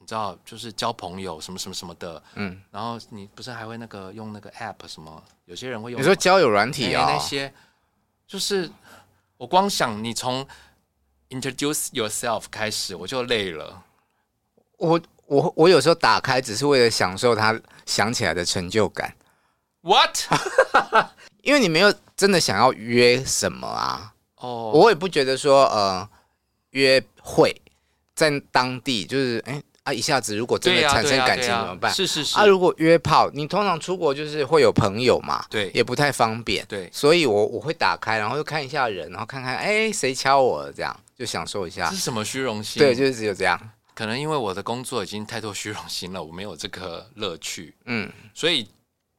[0.04, 5.24] 你知道，就是交朋友什么什么什么的，嗯，然后你不是还会那个用那个 app 什么？
[5.46, 7.08] 有些人会用，你说交友软体啊、哦？
[7.10, 7.54] 那些
[8.28, 8.70] 就是
[9.38, 10.46] 我光想你从
[11.30, 13.82] introduce yourself 开始，我就累了。
[14.76, 19.16] 我我我有时候打开只是为了享受他想起来的成就感。
[19.84, 20.18] What？
[21.44, 24.14] 因为你没有真的想要约什么啊？
[24.36, 24.84] 哦，oh.
[24.84, 26.10] 我也不觉得说呃
[26.72, 27.62] 约会
[28.14, 29.64] 在当地就是哎。
[29.84, 29.94] 啊！
[29.94, 31.94] 一下子如果真的产生感情怎么办？
[31.94, 32.38] 是是是。
[32.38, 36.90] 啊，如果约炮，你通常出国就是会有朋友嘛，对，也不太方便，对。
[36.92, 41.90] 所以我我会打开，然后又看一下人，然后看看哎谁敲我，这样就享受一下。
[41.90, 42.80] 这是什么虚荣心？
[42.80, 43.60] 对，就是只有这样。
[43.94, 47.76] 可能因为我的工作已经太多虚荣心了，我没有这个乐趣。
[47.86, 48.68] 嗯，所以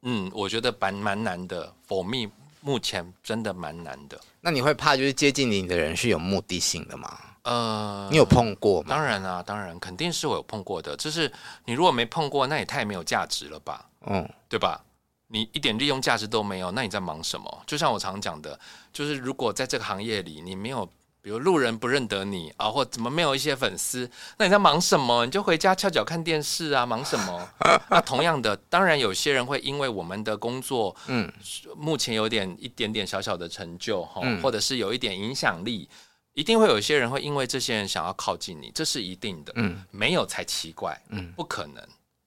[0.01, 1.71] 嗯，我觉得蛮蛮难的。
[1.87, 4.19] For me，目前真的蛮难的。
[4.41, 7.17] 那你会怕就是接近你的人是有目的性的吗？
[7.45, 8.87] 呃，你有碰过吗？
[8.89, 10.95] 当然啊，当然肯定是我有碰过的。
[10.97, 11.31] 就是
[11.65, 13.87] 你如果没碰过，那也太没有价值了吧？
[14.07, 14.83] 嗯，对吧？
[15.27, 17.61] 你一点利用价值都没有，那你在忙什么？
[17.65, 18.59] 就像我常讲的，
[18.91, 20.85] 就是如果在这个行业里，你没有，
[21.21, 25.25] 比如路人不认得你啊，或怎么没有一些粉丝，那你在忙什么？
[25.25, 27.49] 你就回家翘脚看电视啊，忙什么？
[27.89, 31.31] 那同样的，当然有些人会因为我们的工作，嗯，
[31.75, 35.87] 目前有点一点点小小的成就哈，嗯、或者是有一点影响力。
[36.35, 39.53] 一定会有一些人会因为这些人想要靠近你，这是一定的。
[39.55, 41.01] 嗯，没有才奇怪。
[41.09, 41.83] 嗯，不可能，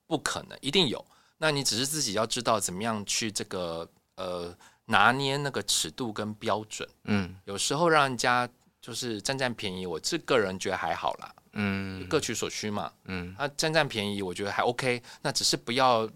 [0.07, 1.05] 不可能，一定有。
[1.37, 4.53] 那你只是自己要知道怎么样去这个呃
[4.87, 6.89] 拿捏那个尺度跟标准。
[7.05, 8.49] 嗯，有时候让人家
[8.81, 11.35] 就是占占便宜，我这个人觉得还好啦。
[11.53, 12.91] 嗯，各取所需嘛。
[13.05, 15.03] 嗯，那占占便宜，我觉得还 OK。
[15.21, 16.09] 那只是不要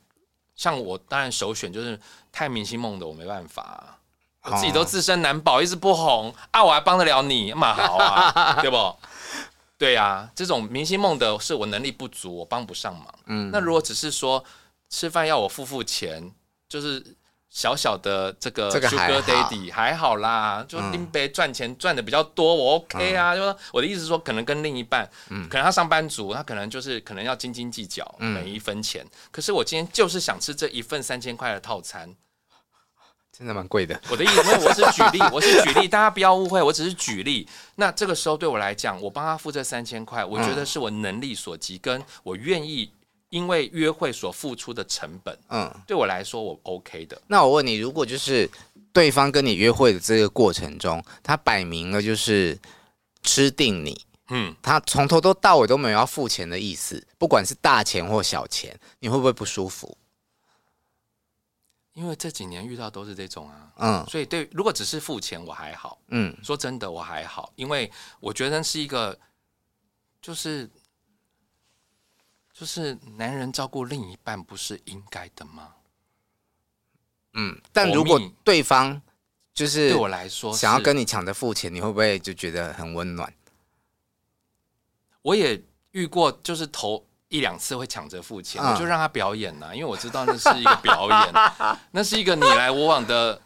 [0.56, 2.00] 像我，当然首选就是
[2.32, 3.98] 太明星梦的，我没办法。
[4.44, 8.96] 我自己都自身难保，一直不红啊，我还帮得了你，嘛好啊， 对不？
[9.78, 13.06] 对呀、啊，这种明星梦的是我能力不足，我帮不上忙。
[13.26, 14.44] 嗯，那如果只是说
[14.88, 16.32] 吃饭要我付付钱，
[16.68, 17.16] 就是
[17.50, 23.34] 小小的这个 Sugar Daddy 还好啦，就林北赚钱赚的比较多，我 OK 啊。
[23.34, 29.04] 嗯、就说我的意思是说，可能跟另一半，嗯，可能他上班族，他可能就是可能要斤斤计较每一分钱。
[29.04, 32.12] 嗯、可是我今天就是想吃这一份三千块的套餐。
[33.36, 33.98] 真的蛮贵的。
[34.10, 37.48] 我的意思，因为我是举例， 我是举例，大家不要误会，我只是举例。
[37.76, 42.90] 那这个时候对我来讲，我帮他付这三千块，我觉得是我能力所及，跟我愿意
[43.30, 45.36] 因为约会所付出的成本。
[45.48, 47.20] 嗯，对我来说，我 OK 的。
[47.26, 48.48] 那我问你，如果就是
[48.92, 52.58] 对方跟你约会的这个过程中，他摆明了就是
[53.22, 59.96] 吃定你，嗯，他从头都到尾都没有要付钱的意思，不管是大钱或小钱，你会不会不舒服？
[61.94, 69.18] 因为这几年遇到都是这种啊，嗯，所以对，如果只是付钱我还好，嗯，说真的我还好，因为我觉得是一个，
[70.22, 70.70] 就是
[72.52, 75.74] 就是男人照顾另一半不是应该的吗？
[77.34, 79.00] 嗯，但如果对方
[79.52, 83.30] 就是对我来说想要跟你抢着付钱，你会不会就觉得很温暖？
[85.20, 87.06] 我也遇过，就是头。
[87.32, 91.32] 一两次会抢着付钱，我就让他表演呐，因为我知道那是一个表演，
[91.92, 93.40] 那是一个你来我往的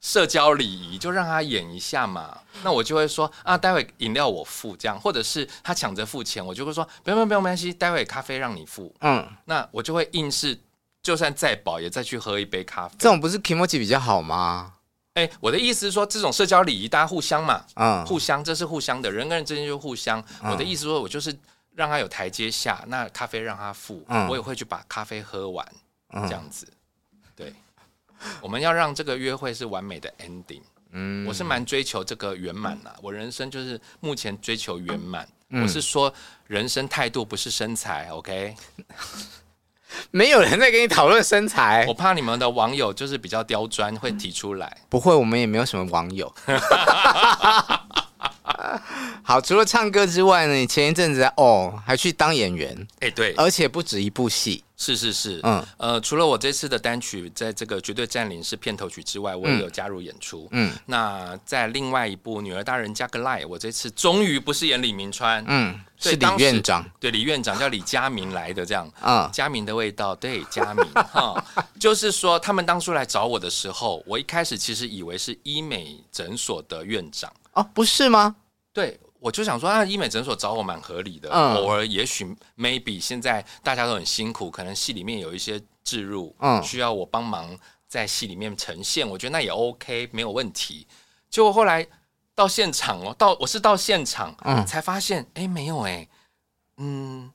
[0.00, 2.38] 社交礼仪，就让他演一下嘛。
[2.62, 8.94] 那我就会说啊，待会饮料我付，这样，或者是他抢着付钱，我就会说不用不用不用，没关系，待会咖啡让你付。
[9.00, 10.56] 嗯，那我就会硬是，
[11.02, 12.94] 就算再饱也再去喝一杯咖啡。
[13.00, 14.74] 这种不是 kimochi 比较好吗？
[15.14, 20.22] 哎，我的意思是说，这种社交礼仪大家互相嘛，嗯，互相，这是互相的，人跟人之间就互相。
[20.44, 21.36] 我的意思说，我就是。
[21.74, 25.66] 让他有台阶下，那咖啡让他付，嗯、我也会去把咖啡喝完，
[26.14, 26.66] 嗯、这样子。
[27.34, 27.52] 对，
[28.40, 30.62] 我们要让这个约会是完美的 ending。
[30.94, 35.26] 嗯，我是蛮追求这个圆满的，我人生就是目前追求圆满。
[35.48, 36.12] 嗯、我是说，
[36.46, 38.54] 人生态度不是身材，OK？
[40.10, 44.78] 没有人在跟你讨论身材，我怕你们的网友就是比较刁钻，会提出来。
[44.88, 46.34] 不会，我们也没有什么网友。
[49.22, 55.64] 好，除了唱歌之外呢，你前一阵子哦还去当演员，哎、欸、对，而且不止一部戏，是是是，嗯。
[55.76, 71.44] 呃，除了我这次的单曲在这个绝对占领是片头曲之外，我也有加入演出，嗯，那在另外一部《女儿大人加个赖》，我这次终于不是演李明川，嗯，是李院长，对，李院长叫李佳明来的这样，啊、嗯，佳明的味道，对，佳明 哈，
[71.78, 78.36] 就是说他们当初来找我的时候，我一开始其实以为是医美诊所的院长，哦，不是吗？
[78.72, 81.28] 对，我就想说，啊，医美诊所找我蛮合理的。
[81.30, 82.24] 嗯、偶尔也许
[82.56, 87.54] maybe 现在大家都很辛苦，可能戏里面有一些置入，嗯，需要我帮忙
[87.86, 90.86] 在戏里面呈现，我觉得那也 OK，没有问题。
[91.28, 91.86] 结果后来
[92.34, 96.08] 到现场哦，到我是到现场，嗯，才发现，哎，没有哎，
[96.78, 97.30] 嗯，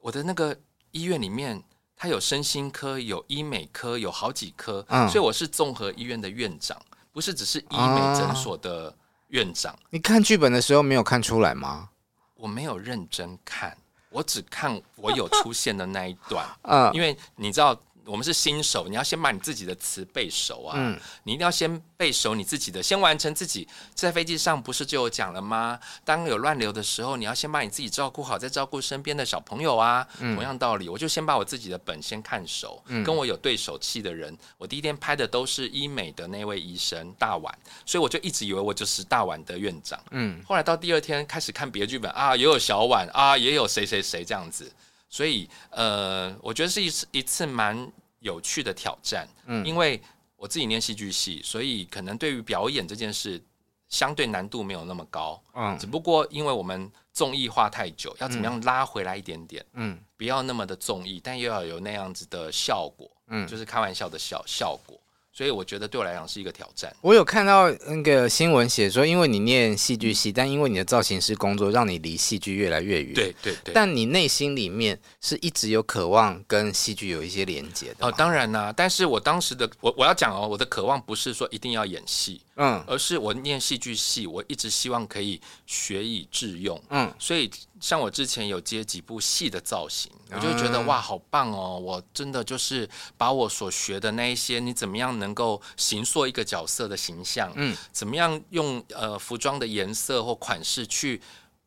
[0.00, 0.56] 我的那个
[0.92, 1.60] 医院里面，
[1.96, 8.94] 它有身心科，有医美科，有好几科，嗯，所以我是综合医院的院长，不是只是医美诊所的。
[9.28, 11.88] 嗯院长，你看剧本的时候没有看出来吗？
[12.36, 13.76] 我没有认真看，
[14.10, 16.46] 我只看我有出现的那一段。
[16.62, 17.78] 嗯， 因为你知道。
[18.06, 20.74] 我们是新手，你要先把你自己的词背熟啊！
[20.78, 23.66] 嗯，你一定要先背熟你自己的，先完成自己。
[23.94, 25.78] 在飞机上不是就有讲了吗？
[26.04, 30.06] 当有乱流的时候，你要先把你自己照顾好，再照顾身边的小朋友啊。
[30.20, 32.82] 嗯，同样道理，我就先把我自己的本先看熟。
[32.86, 37.52] 嗯，跟我有对手戏的人，我第一天拍的都是医美的那位医生大碗，
[37.84, 40.00] 所以我就一直以为我就是大碗的院长。
[40.12, 44.70] 嗯，后来到第二天开始看别的剧本啊，也有小碗啊，也有谁谁谁这样子。
[45.08, 47.90] 所以，呃，我觉得是一次一次蛮
[48.20, 49.28] 有趣的挑战。
[49.46, 50.00] 嗯，因为
[50.36, 53.42] 我自己念戏剧系，所以可能对于表演这件事
[53.88, 55.42] 相对难度没有那么高。
[55.54, 59.64] 嗯，只不过因为我们综艺化太久，要怎么样拉回来一点点？
[59.74, 63.10] 嗯，不要那么的综艺，但又要有那样子的效果。
[63.28, 65.00] 嗯，就是开玩笑的效效果。
[65.36, 66.90] 所以我觉得对我来讲是一个挑战。
[67.02, 73.12] 我有看到那个新闻写说，因为你念戏剧系，但因为你的造型师工作，让你离戏剧越来越远。
[73.12, 73.74] 对对对。
[73.74, 78.06] 但你内心里面是一直有渴望跟戏剧有一些连接的。
[78.06, 78.72] 哦，当然啦。
[78.74, 87.50] 但是我当时的我我要讲哦，我的渴望不是说一定要演戏，嗯，而是我念戏剧系，我一直希望可以学以致用，嗯，所以。
[87.78, 91.78] 像我之前有接几部戏的造型，我就觉得哇，好棒哦！
[91.78, 92.88] 我真的就是
[93.18, 97.52] 把我所学的那一些，你怎么样能够形塑一个角色的形象？
[97.54, 101.20] 嗯，怎么样用呃服装的颜色或款式去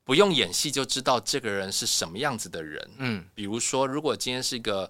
[0.03, 2.89] 不用演戏就知道这个人是什么样子的人？
[2.97, 4.89] 嗯，比如说，如果今天是一个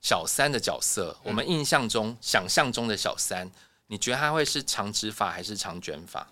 [0.00, 3.50] 小三的角色，我们印象中、想象中的小三，
[3.90, 6.24] 你觉得他会是长直发还是长卷发？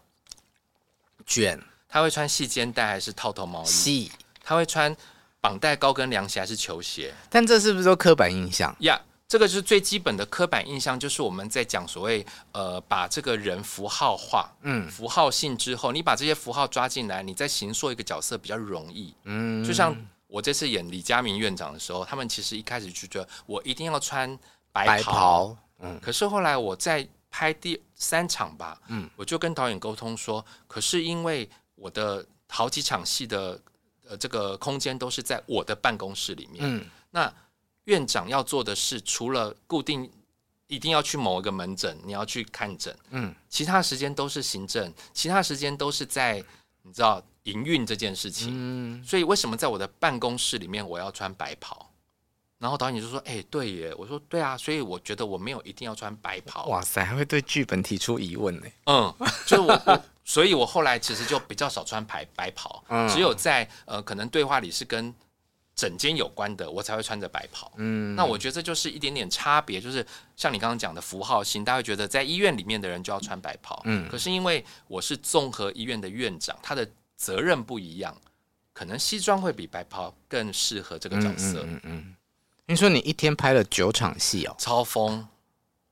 [1.26, 1.60] 卷。
[1.88, 3.66] 他会穿细肩带还是套头毛衣？
[3.66, 4.12] 细
[4.44, 4.96] 他会穿
[5.40, 7.12] 绑带高跟凉鞋还是球鞋？
[7.28, 19.12] 但这是不是都刻板印象呀？Yeah, 这个就是最基本的刻板印象，就是我们在讲所谓呃，把这个人符号化，嗯，符号性之后，你把这些符号抓进来，你再形塑一个角色比较容易。
[19.24, 19.96] 嗯，就像
[20.28, 24.38] 我这次演李佳明院长的时候，他们其实一开始就觉得我一定要穿
[24.72, 33.60] 白袍，白袍嗯，可是后来我在拍第三场吧，嗯，我就跟导演沟通说，可是因为我的好几场戏的。
[34.10, 36.64] 呃，这个空间都是在我的办公室里面。
[36.64, 37.30] 嗯，那
[37.84, 40.10] 院长要做的是，除了固定
[40.66, 46.42] 一定要去某一个门诊，你要去看诊，嗯，其他时间都是行政，其他时间都是在
[46.80, 48.48] 你知道营运这件事情。
[48.50, 51.90] 嗯，所以为什么在我的办公室里面我要穿白袍？
[52.58, 56.66] 然后导演就说：“哎、欸，对耶。”我说：“对啊。”所以我觉得我没有一定要穿白袍。
[56.66, 58.66] 哇塞，还会对剧本提出疑问呢。
[58.86, 59.14] 嗯，
[59.46, 65.14] 就是我，我，所以我后来其实就比较少穿白白袍，嗯、只有在呃可能对话里是跟
[65.76, 67.70] 整间有关的，我才会穿着白袍。
[67.76, 70.04] 嗯，那我觉得这就是一点点差别，就是
[70.34, 73.80] 像你刚刚讲的符号性，大家会觉得在医院里面的人就要穿白袍。
[73.84, 78.20] 嗯，可是因为我是综合医院的院长，他的责任不一样，
[78.72, 81.62] 可能西装会比白袍更适合这个角色。
[81.62, 82.14] 嗯嗯，嗯，嗯。
[82.68, 85.26] 听说你一天拍了九场戏哦，超疯，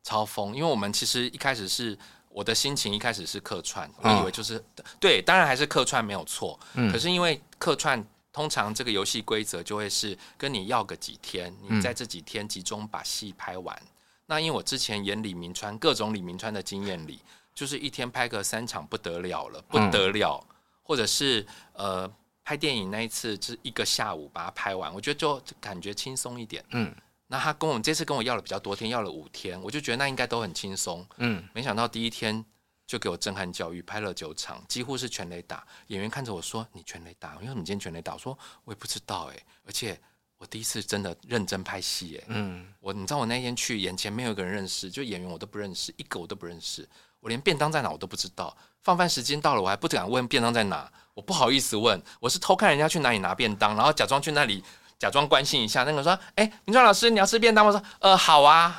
[0.02, 0.54] 超疯！
[0.54, 1.98] 因为我们其实一开始是
[2.28, 4.62] 我的心情，一开始是客串，我以为就是、哦、
[5.00, 6.60] 对，当然还是客串没有错。
[6.74, 13.74] 嗯、可是因为客串，通常这个游戏规则就会是跟你要个几天，你在这几天集中把戏拍完。
[13.80, 13.88] 嗯、
[14.26, 17.20] 那因为我之前演李明川各种李明川的经验里，
[17.54, 22.12] 就是一天拍个三场不得了了，不得了，嗯、或者是呃。
[22.46, 26.64] 拍电影那一次就是一个下午把它拍完，我觉得就感觉轻松一点。
[26.70, 26.94] 嗯，
[27.26, 31.04] 那他跟我这次跟我要了比较多天，要了五天，我就觉得那应该都很轻松。
[31.16, 32.44] 嗯，没想到第一天
[32.86, 35.66] 就给我震撼教育，拍了九场，几乎是全垒打。
[35.88, 37.34] 演员看着我说：“你全垒打？
[37.42, 40.00] 因为你今天全垒打？”我说：“我也不知道哎，而且
[40.38, 46.88] 我第一次真的认真拍戏哎。”嗯，我你知道我那天去眼前没有一个人认识，就演员我都不认识，一个我都不认识。
[47.18, 48.56] 我连便当在哪我都不知道，
[48.86, 54.62] 放饭时间到了，我还不敢问便当在哪，我不好意思问，我是偷看人家去哪里拿便当，然后假装去那里
[54.96, 55.82] 假装关心一下。
[55.82, 58.78] 那个说：“哎，林川老师，你要吃便当吗？”我说：“呃，好啊。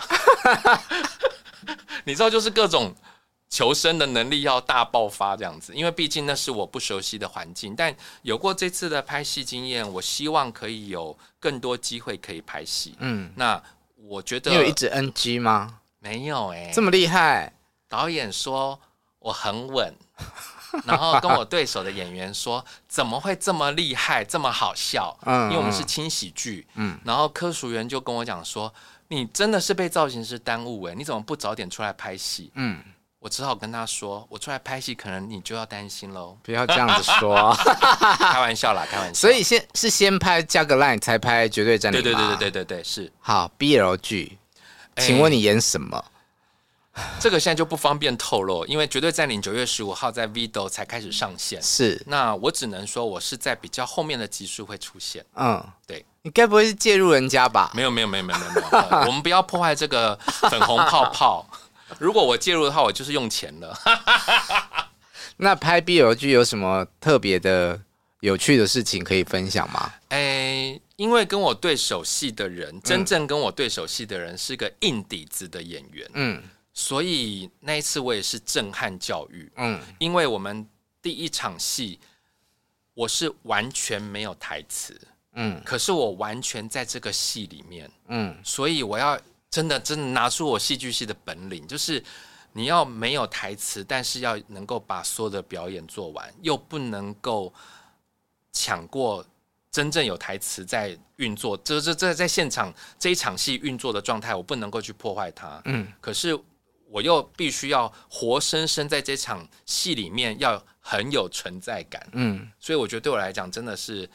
[2.08, 2.96] ”你知道，就是各种
[3.50, 7.76] 求生的能力要大爆发这样子，因为毕竟那是我不熟悉的环境。
[7.76, 12.96] 但有过这次的拍戏经验，我希望可以有更多机会可以拍戏。
[13.00, 13.62] 嗯，那
[13.98, 15.80] 我觉得你有一直 NG 吗？
[16.00, 17.52] 没有哎、欸，这么厉害。
[17.90, 18.80] 导演说
[19.28, 19.94] 我很稳，
[20.88, 25.18] 然后跟我对手的演员说 怎么会这么厉害，这么好笑？
[25.26, 26.66] 嗯，因为我们是轻喜剧。
[26.76, 28.74] 嗯，然后科属员就跟我讲说，
[29.10, 32.50] 你真的是被造型师耽误哎，你怎么不早点出来拍戏？
[32.56, 32.82] 嗯，
[33.20, 36.38] 我只好跟他说，我出来拍戏，可能你就要担心喽。
[36.42, 37.54] 不要这样子说，
[38.18, 39.14] 开玩笑啦，开玩笑。
[39.14, 42.02] 所以先是先拍加个 line 才拍绝对战力。
[42.02, 43.12] 对对对对对对对，是。
[43.20, 44.38] 好，BL 剧，
[44.96, 45.98] 请问你演什么？
[45.98, 46.06] 欸
[47.20, 51.62] 这个现在就不方便透露，因为《绝对占领》九月十五号在 Vido 才开始上线。
[51.62, 55.24] 是，那我只能说，我是在比较后面的集数会出现。
[55.36, 57.72] 嗯，对，你该不会是介入人家吧？
[57.76, 60.16] 没有，没有，没有，没有，没有， 我们不要破坏这个
[60.50, 61.48] 粉红泡泡。
[62.00, 63.78] 如果我介入的话，我就是用钱了。
[65.38, 67.80] 那拍 BL 剧有什么特别的、
[68.22, 69.94] 有趣的事情可以分享吗？
[70.10, 76.10] 诶，因为跟我对手戏的人，嗯、真正跟我对手戏的人是个硬底子的演员。
[76.14, 76.44] 嗯。
[76.80, 80.64] 所以那一次我也是震撼教育，嗯，因为我们
[81.02, 82.00] 第一场戏
[82.94, 84.96] 我是完全没有台词，
[85.34, 89.20] 嗯，可是我完全在这个戏里面，嗯，所以我要
[89.50, 92.02] 真的真的拿出我戏剧系的本领，就是
[92.54, 97.52] 你要没有台词，但是要能够把所有的表演做完，又不能够
[98.54, 99.26] 抢过
[99.72, 106.40] 真正有台词在运作，这这这在现场这一场戏运作的状态，我不能够去破坏它，嗯，可是。
[106.90, 112.08] 我又必须要活生生在这场戏里面，要很有存在感。
[112.14, 114.10] 嗯，所以我觉得对我来讲，真的是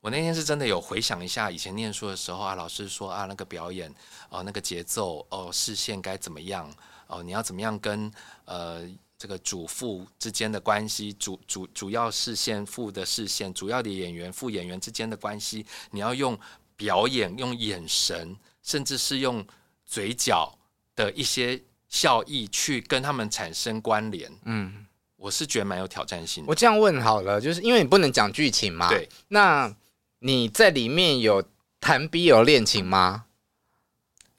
[0.00, 3.92] 我那天是真的有回想一下以前念书的时候啊，老师说啊，那个表演
[4.30, 6.68] 哦，那个节奏哦，视线该怎么样
[7.06, 8.10] 哦，你要怎么样跟
[8.46, 8.82] 呃
[9.16, 16.36] 这个主副之间的关系，主主主要视线副的视线，主要的演员副演员之间的关系，你要用
[16.76, 19.46] 表演、用眼神，甚至是用
[19.86, 20.52] 嘴角
[20.96, 21.62] 的一些。
[21.88, 24.86] 效益去跟他们产生关联，嗯，
[25.16, 26.48] 我是觉得蛮有挑战性的。
[26.50, 29.08] 我这样问好了，就是因为你不能讲剧情嘛，对。
[29.28, 29.74] 那
[30.20, 31.42] 你在里面有
[31.80, 33.24] 谈 BL 恋情吗？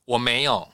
[0.06, 0.68] 我没有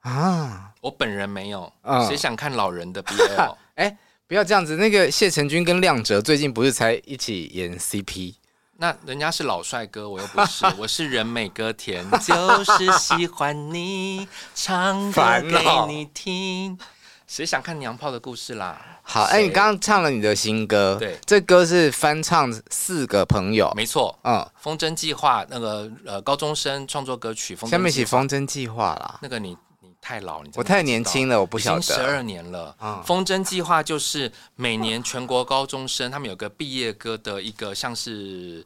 [0.00, 1.72] 啊，我本人没有。
[1.82, 3.56] 嗯，谁想看老人的 BL？
[3.74, 4.76] 哎，不要这样子。
[4.76, 8.34] 那个谢承君跟亮哲最近不是才一起演 CP？
[8.80, 16.78] 那人家是老帅哥，我又不是，我是人美歌甜，就是喜欢你唱歌给你听。
[17.26, 18.80] 谁想看娘炮的故事啦？
[19.02, 29.54] 好，哎谁，你刚刚唱了你的新歌，对，这歌是翻唱四个朋友，没错，嗯，风筝计划那个呃高中生创作歌曲，下面写风筝计划啦，那个你。
[30.00, 31.82] 太老，你我太年轻了，我不晓得。
[31.82, 32.74] 十二年了。
[32.80, 38.64] 嗯，风筝计划就是每年全国高中生他们有个毕业歌的一个像是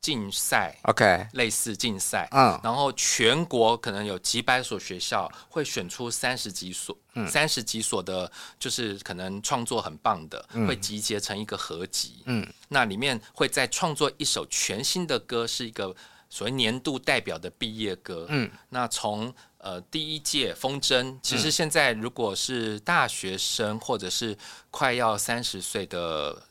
[0.00, 6.96] 竞赛，OK，类似竞赛，嗯，然后全国可能有几百所学校会选出三十几所，
[7.28, 15.94] 三十几所的，就是可能创作很棒的，会集结成一个合集，嗯，那里面会再创作一首全新的歌，是一个
[16.30, 24.34] 所谓年度代表的毕业歌，嗯，那从呃第一届风筝，其实现在如果是大学生或者是
[24.70, 26.42] 快要三十岁的。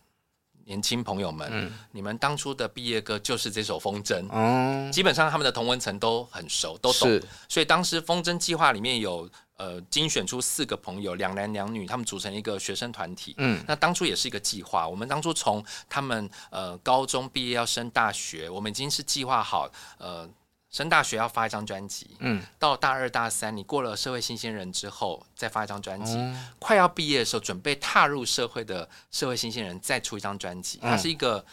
[0.65, 7.09] 年轻朋友们，嗯、你们当初的毕业歌就是这首《风筝》，嗯，基本上他们的同文层都很熟，都懂。
[7.09, 7.23] 是。
[7.47, 9.27] 所以当时风筝计划里面有
[9.59, 13.35] 呃精选出四个朋友，两男两女，他们组成一个学生团体。
[13.37, 14.87] 嗯，那当初也是一个计划。
[14.87, 20.27] 我们当初从他们呃高中毕业要升大学，我们已经是计划好呃。
[20.71, 31.45] 升大学要发一张专辑，嗯，到大二大三，你过了社会新鲜人之后，再发一张专辑，嗯、快要毕业的时候，准备踏入社会的社会新鲜人再出一张专辑，它是一个、嗯、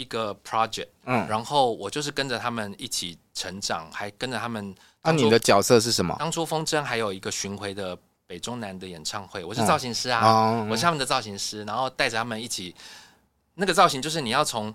[0.00, 4.74] 一个 project，嗯，然后我就是跟着他们一起成长，还跟着他们。
[5.02, 6.16] 那、啊、你的角色是什么？
[6.18, 7.96] 当初风筝还有一个巡回的
[8.26, 12.74] 北中南的演唱会，我是造型师啊，嗯、我是他们的造型师，然后带着他们一起，
[13.54, 14.74] 那个造型就是你要从。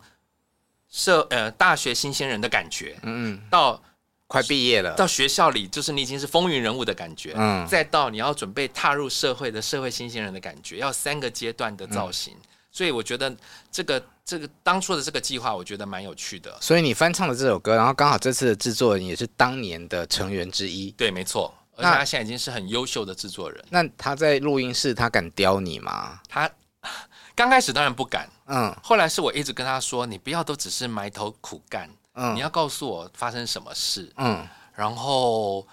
[0.87, 3.81] 社呃大学新鲜人的感觉，嗯，到
[4.27, 13.33] 快毕业了，到学校里就是你已经是风云人物的感觉，嗯，再到你要准备踏入社会的社会新鲜人的感觉，要三个阶段的造型，嗯、所以我觉得
[13.71, 16.57] 这个这个当初的这个计划，我觉得蛮有趣的。
[16.59, 23.63] 所以你翻唱的这首歌，然后刚好这次的制作人也是当年的成员之一，对，没错，而且他现在已经是很优秀的制作人。
[23.69, 26.19] 那他在录音室，他敢刁你吗？
[26.27, 26.51] 他。
[27.35, 35.67] 刚开始当然不敢，嗯，后来是我一直跟他说，你不要都只是埋头苦干，嗯，你要告诉我发生什么事，嗯，然后，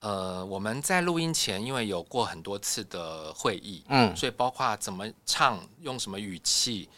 [0.00, 6.88] 呃，我们在录音前，因为有过很多次的会议，嗯，所以包括怎么唱，用什么语气，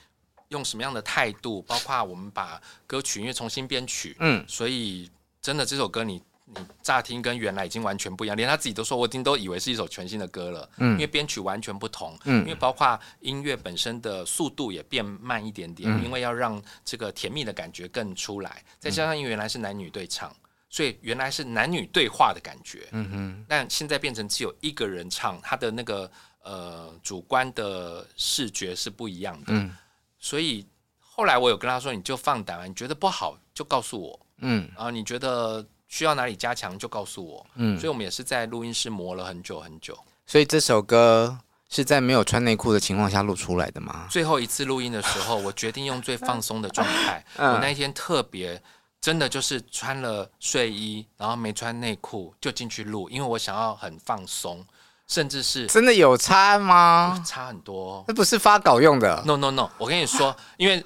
[0.48, 6.22] 用什么样的态度，包括我们把歌曲因为重新编曲，嗯，所以真的这首歌你。
[6.52, 10.68] 你乍听跟原来已经完全不一样，连他自己都说，我听都以为是一首全新的歌了。
[10.78, 18.64] 嗯，因为编曲完全不同，嗯，因为包括音乐本身的速度也变慢一点点，嗯，因为要让这个甜蜜的感觉更出来。
[18.80, 20.34] 再加上因为原来是男女对唱，
[20.70, 22.88] 所以原来是男女对话的感觉。
[22.92, 26.10] 嗯哼，但现在变成只有一个人唱，他的那个
[26.42, 29.46] 呃主观的视觉是不一样的。
[29.48, 29.76] 嗯，
[30.18, 30.66] 所以
[30.98, 34.18] 后来我有跟他说，你就放胆，你觉得不好就告诉我。
[34.38, 35.62] 嗯，然后你觉得。
[35.92, 39.98] 需要哪里加强就告诉我，嗯，所以我们也是在录音室磨了很久很久。
[40.24, 41.36] 所以这首歌
[41.68, 44.06] 是在没有穿内裤的情况下录出来的吗？
[44.08, 47.26] 最后一次录音的时候，我决定用最放松的状态。
[47.38, 48.62] 嗯、我那一天特别
[49.00, 54.64] 真的就是穿了睡衣，然后没穿内裤就进去录，因为我想要很放松，
[55.08, 57.22] 甚至是真的有差吗？
[57.26, 59.22] 差很多，那不是发稿用的。
[59.26, 60.84] No No No，我跟你说， 因为。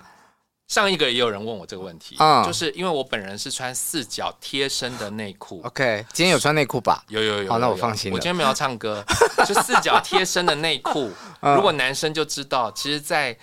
[0.67, 5.61] 上一个也有人问我这个问题，嗯，就是因为我本人是穿四角贴身的内裤。
[5.63, 7.05] OK，今天有穿内裤吧？
[7.09, 7.53] 有有有。
[7.53, 8.15] 好，那我放心了。
[8.15, 9.05] 我今天没有唱歌，
[9.47, 11.13] 就四角贴身的内裤。
[11.55, 13.37] 如果男生就知道，其实，在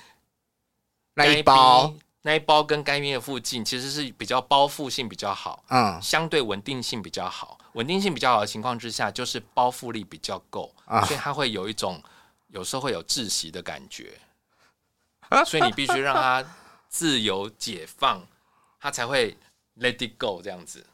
[1.14, 1.94] 那一包、
[2.24, 7.58] 那一包跟该边的附近，其实是比较包覆性比较好，嗯，相对稳定性比较好。
[7.74, 10.74] 稳定性比较好的情况之下，就是包覆力比较够，
[11.06, 12.02] 所以它会有一种
[12.50, 14.20] 有时候会有窒息的感觉，
[15.46, 16.44] 所以你必须让它。
[16.94, 18.22] 自由解放，
[18.78, 19.38] 它才会
[19.80, 20.86] let it go 这样子。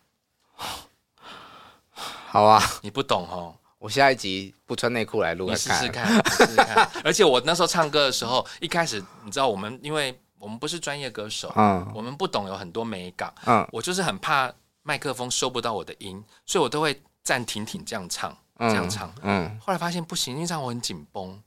[2.28, 3.56] 好啊， 你不懂哦。
[3.80, 6.88] 我下一集不穿内裤来录，你试试看，试试看。
[7.04, 14.52] 而且我那时候唱歌的时候，一开始你知道，我们因为我们不是专业歌手，嗯，我们不懂有很多美感，嗯，我就是很怕
[14.84, 19.46] 麦克风收不到我的音，所以我都会暂停停这样唱，这样唱，嗯。
[19.46, 21.42] 嗯，后来发现不行，因为这样我很紧绷。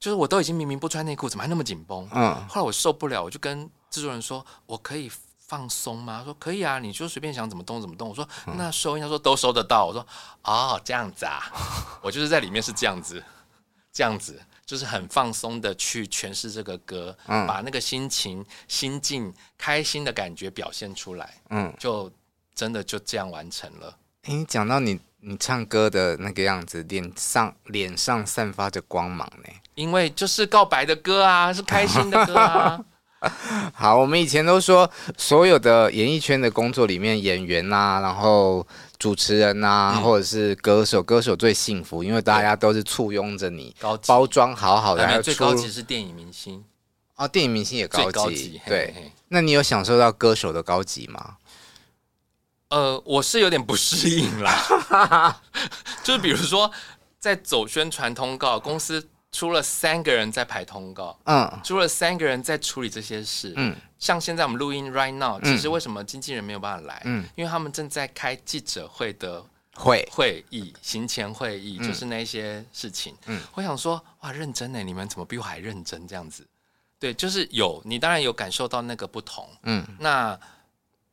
[0.00, 2.06] 就是我都已经明明不穿内裤，怎么还那么紧绷？
[2.12, 10.06] 嗯，后来我受不了，我就跟制作人说：“我可以放松吗？”他说：“可以啊，你就随便想怎么动怎么动。”我说：“那收音？”他说：“都收得到。”我说
[10.44, 11.40] ：“哦，这样子啊，
[12.02, 13.24] 我就是在里面是这样子，
[13.94, 22.10] 这样子就是很放松的去诠释这个歌，嗯，把那个心情、心境、开心的感觉表现出来，嗯，就
[22.54, 23.96] 真的就这样完成了。
[24.24, 25.00] 诶，你讲到你。
[25.26, 29.50] 你唱歌的那个样子，脸上脸上散发着光芒呢。
[29.74, 32.78] 因为就是告白的歌啊，是开心的歌啊。
[33.72, 38.66] 好，我们以前都说，所有的演艺圈的工作里面，演员啊，然后
[39.04, 43.76] 主持人啊，嗯、或者是歌手，歌手最幸福，因为大家都是簇拥着你，
[44.06, 45.06] 包装好好的。
[45.06, 46.64] 还有最高级是电影明星
[47.16, 48.12] 哦，电影明星也高级。
[48.12, 51.36] 高级对，嘿嘿，那你有享受到歌手的高级吗？
[52.70, 55.38] 呃，我是有点不适应啦，
[56.02, 56.70] 就是比如说
[57.20, 67.02] 在走宣传通告，公司出了三个人在排通告，嗯，出了三个人在处理这些事，嗯，像现在我们录音 right now，其实为什么经纪人没有办法来？
[67.04, 70.08] 嗯，因为他们正在开记者会的会。
[70.12, 73.12] 会议，行前会议，就是那些事情。
[73.26, 76.06] 嗯，我想说，哇，认真呢，你们怎么比我还认真？
[76.06, 76.46] 这样子，
[77.00, 80.38] 对，就是有你当然有感受到那个不同，嗯，那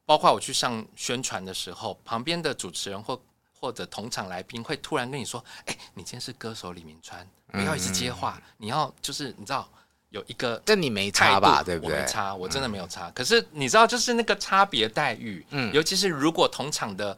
[0.06, 3.20] 包括我去上宣传的时候，旁边的主持人或
[3.62, 9.70] 或者同场来宾会突然跟你说：“哎，你今天是歌手李明川，不要一直接话，嗯、你要就是你知道
[10.10, 11.62] 有一个，但你没差吧？
[11.62, 11.96] 对不对？
[11.96, 13.08] 我没差，我真的没有差。
[13.10, 17.16] 嗯、可是你知道，就是那个差别待遇，嗯，尤其是如果同场的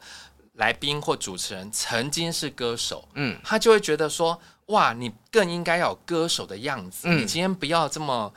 [0.52, 8.30] 来宾或主持人曾经是歌手，嗯，他就会觉得说，哇，你更应该要有歌手的样子，嗯、你今天不要这么。”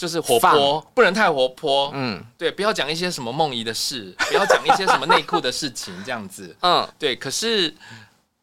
[0.00, 1.90] 就是活泼，不能太活泼。
[1.92, 6.56] 嗯，对，不要讲一些什么梦遗的事， 不要讲一些什么内裤的事情， 这样子。
[6.62, 7.14] 嗯，对。
[7.14, 7.74] 可是，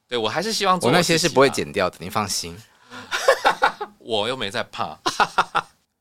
[0.07, 2.55] 对我还是希望做我那些是不会剪掉的，你放心。
[3.97, 4.95] 我又没在怕。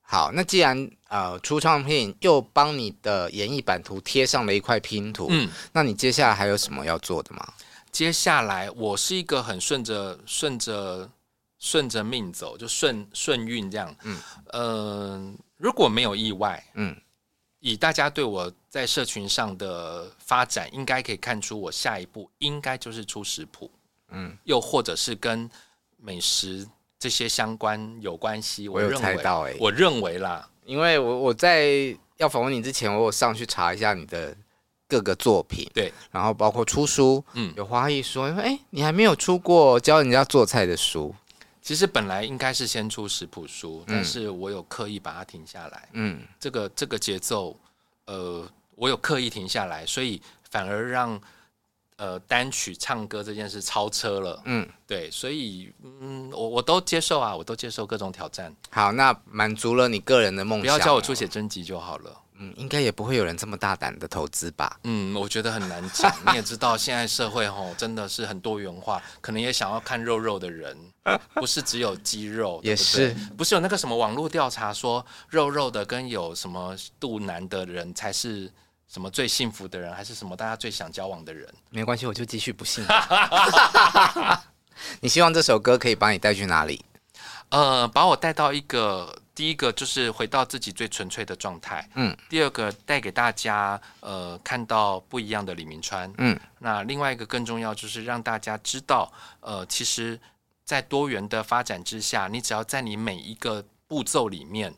[0.03, 7.43] 好，那既然呃出唱片又帮你的演艺版图贴上了一块拼图，嗯，那你接下来还有什么要做的吗？
[7.91, 11.09] 接下来我是一个很顺着顺着
[11.59, 13.97] 顺着命走，就顺顺运这样。
[14.03, 14.21] 嗯，
[14.53, 15.33] 呃。
[15.57, 16.95] 如果没有意外，嗯，
[17.61, 23.71] 以大家对我在社群上的发展，应该可以看出我下一步应该就是出食谱，
[24.11, 25.51] 嗯，又或者是跟
[25.97, 28.69] 美食这些相关有关系。
[28.69, 34.37] 我有猜到哎，我认为啦，因为我我在要访问你之前，我有上去查一下你的
[34.87, 41.15] 各个作品，对，然后包括出书，嗯，有花艺说，哎、欸，你还没有出过教人家做菜的书。
[41.67, 45.89] 其实本来应该是先出食谱书，但是我有刻意把它停下来。
[45.95, 47.59] 嗯，这个这个节奏，
[48.05, 51.21] 呃，我有刻意停下来，所以反而让
[51.97, 54.41] 呃单曲唱歌这件事超车了。
[54.45, 58.55] 嗯，对，所以嗯，我我都接受啊，我都接受各种挑战。
[58.71, 62.17] 好，那满足了你个人的梦想，不要叫我出写真集就好了。
[62.39, 64.79] 嗯，应该也不会有人这么大胆的投资吧？
[64.85, 66.13] 嗯，我觉得很难讲。
[66.27, 70.77] 你也知道，现在社会吼真的是很多元化，可能也想要看肉肉的人，
[71.35, 78.51] 不是只有肌肉，也是，不是有那个什么网络调查说肉肉的跟有什么肚腩的人才是
[78.87, 81.49] 什么最幸福的人，还是什么大家最想交往的人？
[81.71, 82.85] 没关系，我就继续不信。
[85.01, 86.85] 你希望这首歌可以把你带去哪里？
[87.51, 89.23] 呃，把我带到一个。
[89.37, 92.17] 第一个就是回到自己最纯粹的状态，嗯。
[92.27, 96.41] 第二个带给大家，呃，看到不一样的李明川，嗯。
[96.61, 100.19] 那另外一个更重要就是让大家知道，呃，其实，
[100.65, 104.75] 在多元的发展之下，你只要在你每一个步骤里面，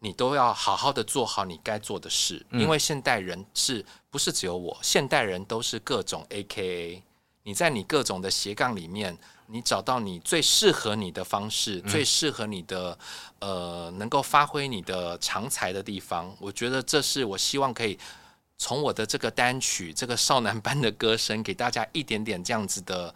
[0.00, 2.60] 你都要好好的做好你该做的事，嗯。
[2.60, 4.78] 因为现代人是不是只有我？
[4.82, 7.00] 现代人都是各种 AKA，
[7.44, 9.16] 你在你各种的斜杠里面。
[9.48, 12.98] 你找到你最适合你的方式，嗯、最适合你的
[13.38, 16.34] 呃，能够发挥你的长才的地方。
[16.38, 17.98] 我觉得这是我希望可以
[18.58, 23.14] 从我的这个单曲，这个少男般的歌声，给大家一点点这样子的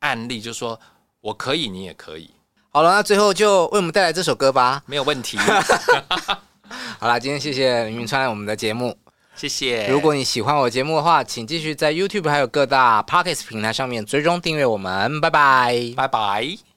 [0.00, 0.78] 案例，就是说
[1.20, 2.30] 我可以，你也可以。
[2.70, 4.82] 好了，那最后就为我们带来这首歌吧。
[4.86, 5.36] 没有问题。
[6.98, 8.96] 好了，今天谢谢林云川来我们的节目。
[9.34, 9.88] 谢谢。
[9.88, 15.20] 如果你喜欢我节目的话，请继续在 YouTube 还有各大 Pockets 平台上面追踪订阅我们。
[15.20, 16.71] 拜拜，拜拜。